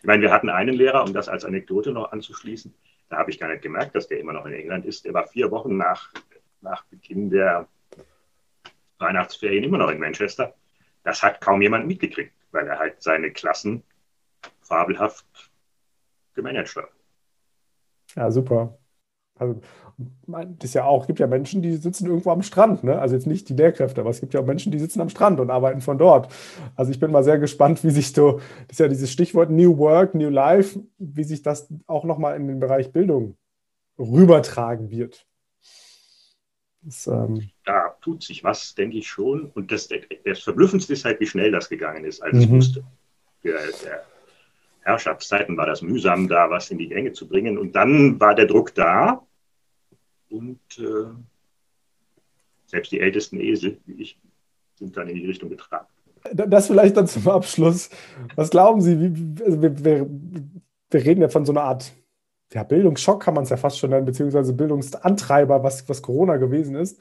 Ich 0.00 0.04
meine, 0.04 0.22
wir 0.22 0.32
hatten 0.32 0.50
einen 0.50 0.74
Lehrer, 0.74 1.02
um 1.02 1.12
das 1.12 1.28
als 1.28 1.44
Anekdote 1.44 1.92
noch 1.92 2.12
anzuschließen, 2.12 2.74
da 3.08 3.16
habe 3.16 3.30
ich 3.30 3.38
gar 3.38 3.48
nicht 3.48 3.62
gemerkt, 3.62 3.94
dass 3.94 4.06
der 4.06 4.20
immer 4.20 4.34
noch 4.34 4.44
in 4.44 4.52
England 4.52 4.84
ist. 4.84 5.04
Der 5.04 5.14
war 5.14 5.26
vier 5.26 5.50
Wochen 5.50 5.76
nach, 5.76 6.12
nach 6.60 6.84
Beginn 6.84 7.30
der 7.30 7.66
Weihnachtsferien 8.98 9.64
immer 9.64 9.78
noch 9.78 9.90
in 9.90 9.98
Manchester. 9.98 10.54
Das 11.04 11.22
hat 11.22 11.40
kaum 11.40 11.62
jemand 11.62 11.86
mitgekriegt, 11.86 12.34
weil 12.52 12.66
er 12.66 12.78
halt 12.78 13.02
seine 13.02 13.30
Klassen 13.30 13.82
fabelhaft 14.60 15.24
gemanagt 16.34 16.76
hat. 16.76 16.90
Ja, 18.14 18.30
super. 18.30 18.78
Also, 19.38 19.60
das 20.26 20.74
ja 20.74 20.84
auch, 20.84 21.02
es 21.02 21.06
gibt 21.08 21.18
ja 21.18 21.26
Menschen, 21.26 21.60
die 21.60 21.76
sitzen 21.76 22.06
irgendwo 22.06 22.30
am 22.30 22.42
Strand, 22.42 22.84
ne? 22.84 23.00
Also 23.00 23.16
jetzt 23.16 23.26
nicht 23.26 23.48
die 23.48 23.54
Lehrkräfte, 23.54 24.00
aber 24.00 24.10
es 24.10 24.20
gibt 24.20 24.32
ja 24.32 24.40
auch 24.40 24.46
Menschen, 24.46 24.70
die 24.70 24.78
sitzen 24.78 25.00
am 25.00 25.08
Strand 25.08 25.40
und 25.40 25.50
arbeiten 25.50 25.80
von 25.80 25.98
dort. 25.98 26.32
Also 26.76 26.92
ich 26.92 27.00
bin 27.00 27.10
mal 27.10 27.24
sehr 27.24 27.38
gespannt, 27.38 27.82
wie 27.82 27.90
sich 27.90 28.12
so, 28.12 28.40
das 28.68 28.72
ist 28.72 28.80
ja 28.80 28.88
dieses 28.88 29.10
Stichwort 29.10 29.50
New 29.50 29.76
Work, 29.78 30.14
New 30.14 30.28
Life, 30.28 30.80
wie 30.98 31.24
sich 31.24 31.42
das 31.42 31.68
auch 31.86 32.04
nochmal 32.04 32.36
in 32.36 32.46
den 32.46 32.60
Bereich 32.60 32.92
Bildung 32.92 33.36
rübertragen 33.98 34.90
wird. 34.90 35.26
Das, 36.82 37.06
ähm 37.08 37.50
da 37.64 37.96
tut 38.00 38.22
sich 38.22 38.44
was, 38.44 38.74
denke 38.74 38.98
ich 38.98 39.08
schon. 39.08 39.50
Und 39.54 39.72
das, 39.72 39.88
das 40.24 40.38
Verblüffendste 40.40 40.92
ist 40.92 41.04
halt, 41.04 41.18
wie 41.20 41.26
schnell 41.26 41.50
das 41.50 41.68
gegangen 41.68 42.04
ist, 42.04 42.22
als 42.22 42.34
mhm. 42.34 42.40
es 42.40 42.48
musste. 42.48 42.84
Der, 43.42 43.58
der 43.84 44.04
Herrschaftszeiten 44.82 45.56
war 45.56 45.66
das 45.66 45.82
mühsam, 45.82 46.28
da 46.28 46.50
was 46.50 46.70
in 46.70 46.78
die 46.78 46.88
Gänge 46.88 47.12
zu 47.12 47.28
bringen. 47.28 47.58
Und 47.58 47.74
dann 47.74 48.20
war 48.20 48.34
der 48.34 48.46
Druck 48.46 48.74
da 48.74 49.26
und 50.30 50.60
äh, 50.78 51.06
selbst 52.66 52.92
die 52.92 53.00
ältesten 53.00 53.40
Esel, 53.40 53.78
wie 53.86 54.02
ich, 54.02 54.20
sind 54.76 54.96
dann 54.96 55.08
in 55.08 55.16
die 55.16 55.26
Richtung 55.26 55.48
getragen. 55.48 55.86
Das 56.32 56.66
vielleicht 56.66 56.96
dann 56.96 57.06
zum 57.06 57.28
Abschluss. 57.28 57.90
Was 58.34 58.50
glauben 58.50 58.80
Sie? 58.80 59.00
Wie, 59.00 59.42
also 59.44 59.62
wir, 59.62 59.84
wir, 59.84 60.10
wir, 60.90 61.04
reden 61.04 61.22
ja 61.22 61.28
von 61.28 61.46
so 61.46 61.52
einer 61.52 61.62
Art 61.62 61.92
ja, 62.52 62.62
Bildungsschock, 62.62 63.22
kann 63.22 63.34
man 63.34 63.44
es 63.44 63.50
ja 63.50 63.56
fast 63.56 63.78
schon 63.78 63.90
nennen, 63.90 64.06
beziehungsweise 64.06 64.52
Bildungsantreiber, 64.52 65.62
was, 65.62 65.88
was 65.88 66.02
Corona 66.02 66.36
gewesen 66.36 66.76
ist. 66.76 67.00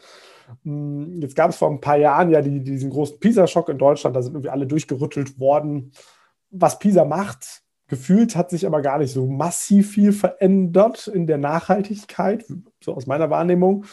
Hm, 0.63 1.21
jetzt 1.21 1.35
gab 1.35 1.49
es 1.49 1.57
vor 1.57 1.69
ein 1.69 1.81
paar 1.81 1.97
Jahren 1.97 2.29
ja 2.29 2.41
die, 2.41 2.63
diesen 2.63 2.89
großen 2.89 3.19
PISA-Schock 3.19 3.69
in 3.69 3.77
Deutschland, 3.77 4.15
da 4.15 4.21
sind 4.21 4.33
irgendwie 4.33 4.49
alle 4.49 4.67
durchgerüttelt 4.67 5.39
worden. 5.39 5.91
Was 6.49 6.79
PISA 6.79 7.05
macht, 7.05 7.63
Gefühlt 7.87 8.35
hat 8.35 8.49
sich 8.49 8.67
aber 8.67 8.81
gar 8.81 8.97
nicht 8.97 9.13
so 9.13 9.27
massiv 9.27 9.91
viel 9.91 10.11
verändert 10.11 11.07
in 11.07 11.25
der 11.25 11.37
Nachhaltigkeit, 11.37 12.43
so 12.83 12.93
aus 12.93 13.07
meiner 13.07 13.29
Wahrnehmung. 13.29 13.85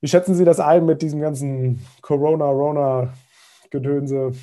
Wie 0.00 0.06
schätzen 0.08 0.36
Sie 0.36 0.44
das 0.44 0.60
ein 0.60 0.86
mit 0.86 1.02
diesem 1.02 1.20
ganzen 1.20 1.80
Corona-Rona-Gedönse? 2.02 4.34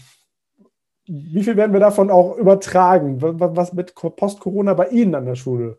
Wie 1.05 1.43
viel 1.43 1.55
werden 1.55 1.71
wir 1.73 1.79
davon 1.79 2.09
auch 2.09 2.35
übertragen, 2.37 3.21
was 3.21 3.71
mit 3.71 3.95
Post-Corona 3.95 4.73
bei 4.73 4.89
Ihnen 4.89 5.15
an 5.15 5.25
der 5.25 5.35
Schule 5.35 5.77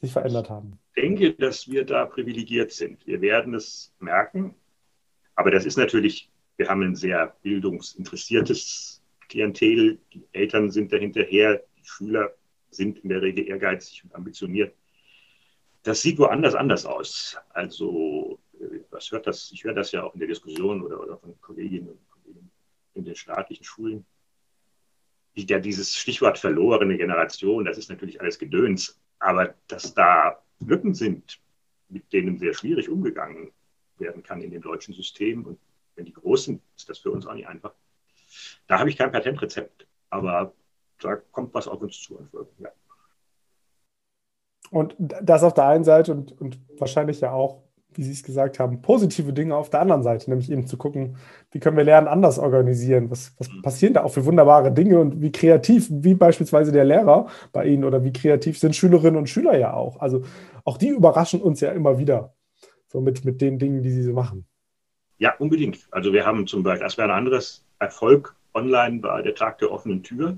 sich 0.00 0.12
verändert 0.12 0.50
haben? 0.50 0.80
Ich 0.94 1.02
denke, 1.02 1.34
dass 1.34 1.68
wir 1.68 1.84
da 1.84 2.06
privilegiert 2.06 2.72
sind. 2.72 3.06
Wir 3.06 3.20
werden 3.20 3.54
es 3.54 3.94
merken. 4.00 4.56
Aber 5.36 5.52
das 5.52 5.64
ist 5.64 5.76
natürlich, 5.76 6.28
wir 6.56 6.68
haben 6.68 6.82
ein 6.82 6.96
sehr 6.96 7.36
bildungsinteressiertes 7.42 8.97
Klientel. 9.28 9.98
Die 10.12 10.24
Eltern 10.32 10.70
sind 10.70 10.92
dahinterher, 10.92 11.62
Schüler 11.82 12.34
sind 12.70 12.98
in 12.98 13.08
der 13.08 13.22
Regel 13.22 13.48
ehrgeizig 13.48 14.04
und 14.04 14.14
ambitioniert. 14.14 14.74
Das 15.82 16.02
sieht 16.02 16.18
woanders 16.18 16.54
anders 16.54 16.84
aus. 16.84 17.36
Also, 17.50 18.38
äh, 18.60 18.80
was 18.90 19.10
hört 19.10 19.26
das? 19.26 19.50
Ich 19.52 19.64
höre 19.64 19.74
das 19.74 19.92
ja 19.92 20.02
auch 20.02 20.14
in 20.14 20.20
der 20.20 20.28
Diskussion 20.28 20.82
oder, 20.82 21.00
oder 21.00 21.18
von 21.18 21.40
Kolleginnen 21.40 21.88
und 21.88 22.10
Kollegen 22.10 22.50
in 22.94 23.04
den 23.04 23.14
staatlichen 23.14 23.64
Schulen. 23.64 24.04
Ja, 25.34 25.60
dieses 25.60 25.94
Stichwort 25.94 26.38
verlorene 26.38 26.96
Generation, 26.96 27.64
das 27.64 27.78
ist 27.78 27.88
natürlich 27.88 28.20
alles 28.20 28.40
Gedöns, 28.40 29.00
aber 29.20 29.54
dass 29.68 29.94
da 29.94 30.42
Lücken 30.58 30.94
sind, 30.94 31.40
mit 31.88 32.12
denen 32.12 32.38
sehr 32.38 32.54
schwierig 32.54 32.88
umgegangen 32.88 33.52
werden 33.98 34.22
kann 34.22 34.42
in 34.42 34.50
dem 34.50 34.62
deutschen 34.62 34.94
System. 34.94 35.46
Und 35.46 35.58
wenn 35.94 36.04
die 36.04 36.12
groß 36.12 36.44
sind, 36.44 36.62
ist 36.76 36.88
das 36.88 36.98
für 36.98 37.12
uns 37.12 37.26
auch 37.26 37.34
nicht 37.34 37.46
einfach. 37.46 37.72
Da 38.66 38.78
habe 38.78 38.90
ich 38.90 38.96
kein 38.96 39.12
Patentrezept. 39.12 39.86
Aber 40.10 40.52
da 41.00 41.16
kommt 41.16 41.54
was 41.54 41.68
auf 41.68 41.80
uns 41.80 42.00
zu 42.00 42.18
Ja. 42.58 42.70
Und 44.70 44.94
das 44.98 45.42
auf 45.42 45.54
der 45.54 45.66
einen 45.66 45.84
Seite 45.84 46.12
und, 46.12 46.38
und 46.40 46.58
wahrscheinlich 46.78 47.20
ja 47.20 47.32
auch, 47.32 47.62
wie 47.94 48.02
Sie 48.02 48.12
es 48.12 48.22
gesagt 48.22 48.58
haben, 48.58 48.82
positive 48.82 49.32
Dinge 49.32 49.56
auf 49.56 49.70
der 49.70 49.80
anderen 49.80 50.02
Seite, 50.02 50.28
nämlich 50.28 50.50
eben 50.50 50.66
zu 50.66 50.76
gucken, 50.76 51.16
wie 51.50 51.58
können 51.58 51.76
wir 51.76 51.84
Lernen 51.84 52.06
anders 52.06 52.38
organisieren? 52.38 53.10
Was, 53.10 53.34
was 53.38 53.50
mhm. 53.50 53.62
passieren 53.62 53.94
da 53.94 54.02
auch 54.02 54.12
für 54.12 54.26
wunderbare 54.26 54.70
Dinge 54.70 55.00
und 55.00 55.22
wie 55.22 55.32
kreativ, 55.32 55.88
wie 55.90 56.14
beispielsweise 56.14 56.70
der 56.70 56.84
Lehrer 56.84 57.28
bei 57.52 57.64
Ihnen 57.64 57.84
oder 57.84 58.04
wie 58.04 58.12
kreativ 58.12 58.58
sind 58.58 58.76
Schülerinnen 58.76 59.16
und 59.16 59.30
Schüler 59.30 59.56
ja 59.56 59.72
auch. 59.72 60.00
Also 60.00 60.22
auch 60.64 60.76
die 60.76 60.88
überraschen 60.88 61.40
uns 61.40 61.60
ja 61.60 61.72
immer 61.72 61.98
wieder, 61.98 62.34
so 62.88 63.00
mit, 63.00 63.24
mit 63.24 63.40
den 63.40 63.58
Dingen, 63.58 63.82
die 63.82 63.90
sie 63.90 64.02
so 64.02 64.12
machen. 64.12 64.46
Ja, 65.16 65.34
unbedingt. 65.38 65.88
Also 65.90 66.12
wir 66.12 66.26
haben 66.26 66.46
zum 66.46 66.62
Beispiel, 66.62 66.84
das 66.84 66.98
wäre 66.98 67.08
ein 67.08 67.16
anderes 67.16 67.67
Erfolg 67.78 68.34
online 68.54 69.02
war 69.02 69.22
der 69.22 69.34
Tag 69.34 69.58
der 69.58 69.70
offenen 69.70 70.02
Tür. 70.02 70.36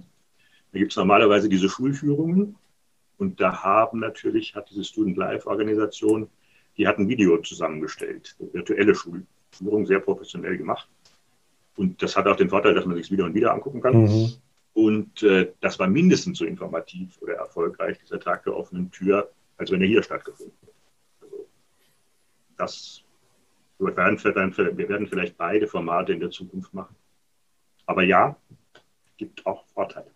Da 0.72 0.78
gibt 0.78 0.92
es 0.92 0.96
normalerweise 0.96 1.48
diese 1.48 1.68
Schulführungen. 1.68 2.56
Und 3.18 3.40
da 3.40 3.62
haben 3.62 4.00
natürlich, 4.00 4.54
hat 4.54 4.70
diese 4.70 4.84
Student 4.84 5.16
Life-Organisation, 5.16 6.28
die 6.76 6.86
hat 6.86 6.98
ein 6.98 7.08
Video 7.08 7.36
zusammengestellt, 7.38 8.34
eine 8.40 8.54
virtuelle 8.54 8.94
Schulführung, 8.94 9.86
sehr 9.86 10.00
professionell 10.00 10.56
gemacht. 10.56 10.88
Und 11.76 12.02
das 12.02 12.16
hat 12.16 12.26
auch 12.26 12.36
den 12.36 12.48
Vorteil, 12.48 12.74
dass 12.74 12.86
man 12.86 12.96
sich 12.96 13.10
wieder 13.10 13.24
und 13.24 13.34
wieder 13.34 13.52
angucken 13.52 13.80
kann. 13.82 14.04
Mhm. 14.04 14.32
Und 14.72 15.22
äh, 15.22 15.52
das 15.60 15.78
war 15.78 15.88
mindestens 15.88 16.38
so 16.38 16.44
informativ 16.44 17.20
oder 17.20 17.34
erfolgreich, 17.34 17.98
dieser 17.98 18.20
Tag 18.20 18.44
der 18.44 18.56
offenen 18.56 18.90
Tür, 18.90 19.30
als 19.58 19.70
wenn 19.70 19.82
er 19.82 19.88
hier 19.88 20.02
stattgefunden 20.02 20.54
hätte. 20.62 20.72
Also, 21.20 21.46
das 22.56 23.02
wir 23.78 23.96
werden, 23.96 24.56
wir 24.56 24.88
werden 24.88 25.06
vielleicht 25.06 25.36
beide 25.36 25.66
Formate 25.66 26.12
in 26.12 26.20
der 26.20 26.30
Zukunft 26.30 26.72
machen. 26.74 26.94
Aber 27.86 28.02
ja, 28.02 28.36
gibt 29.16 29.46
auch 29.46 29.64
Vorteile. 29.66 30.10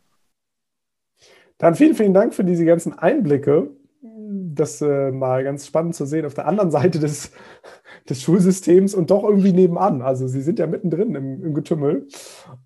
Dann 1.59 1.75
vielen, 1.75 1.95
vielen 1.95 2.15
Dank 2.15 2.35
für 2.35 2.45
diese 2.45 2.65
ganzen 2.65 2.99
Einblicke. 2.99 3.71
Das 4.03 4.83
äh, 4.83 5.11
mal 5.11 5.45
ganz 5.45 5.67
spannend 5.67 5.95
zu 5.95 6.05
sehen 6.07 6.27
auf 6.27 6.35
der 6.35 6.47
anderen 6.47 6.71
Seite 6.71 6.99
des, 6.99 7.33
des 8.09 8.23
Schulsystems 8.23 8.95
und 8.95 9.11
doch 9.11 9.25
irgendwie 9.25 9.53
nebenan. 9.53 10.03
Also 10.03 10.27
Sie 10.27 10.43
sind 10.43 10.59
ja 10.59 10.67
mittendrin 10.67 11.15
im, 11.15 11.45
im 11.45 11.55
Getümmel. 11.55 12.09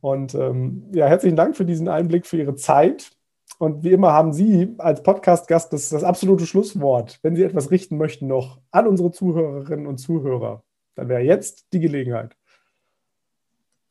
Und 0.00 0.34
ähm, 0.34 0.84
ja, 0.92 1.06
herzlichen 1.06 1.36
Dank 1.36 1.56
für 1.56 1.64
diesen 1.64 1.88
Einblick, 1.88 2.26
für 2.26 2.38
Ihre 2.38 2.54
Zeit. 2.54 3.12
Und 3.58 3.82
wie 3.82 3.92
immer 3.92 4.12
haben 4.12 4.32
Sie 4.32 4.74
als 4.78 5.02
Podcast-Gast 5.02 5.72
das, 5.72 5.88
das 5.88 6.04
absolute 6.04 6.46
Schlusswort, 6.46 7.18
wenn 7.22 7.34
Sie 7.34 7.42
etwas 7.42 7.70
richten 7.70 7.96
möchten 7.96 8.28
noch 8.28 8.60
an 8.70 8.86
unsere 8.86 9.10
Zuhörerinnen 9.10 9.86
und 9.86 9.98
Zuhörer. 9.98 10.62
Dann 10.94 11.08
wäre 11.08 11.22
jetzt 11.22 11.72
die 11.72 11.80
Gelegenheit. 11.80 12.37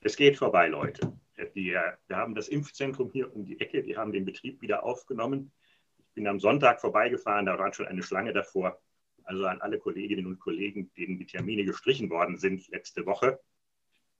Es 0.01 0.15
geht 0.15 0.37
vorbei, 0.37 0.67
Leute. 0.67 1.17
Die, 1.55 1.71
wir 1.73 1.97
haben 2.15 2.35
das 2.35 2.47
Impfzentrum 2.47 3.11
hier 3.11 3.33
um 3.35 3.45
die 3.45 3.59
Ecke, 3.59 3.83
die 3.83 3.97
haben 3.97 4.11
den 4.11 4.25
Betrieb 4.25 4.61
wieder 4.61 4.83
aufgenommen. 4.83 5.51
Ich 5.97 6.13
bin 6.13 6.27
am 6.27 6.39
Sonntag 6.39 6.81
vorbeigefahren, 6.81 7.45
da 7.45 7.57
war 7.57 7.73
schon 7.73 7.87
eine 7.87 8.03
Schlange 8.03 8.33
davor. 8.33 8.79
Also 9.23 9.45
an 9.45 9.61
alle 9.61 9.77
Kolleginnen 9.77 10.25
und 10.25 10.39
Kollegen, 10.39 10.91
denen 10.95 11.17
die 11.17 11.25
Termine 11.25 11.65
gestrichen 11.65 12.09
worden 12.09 12.37
sind 12.37 12.67
letzte 12.69 13.05
Woche. 13.05 13.39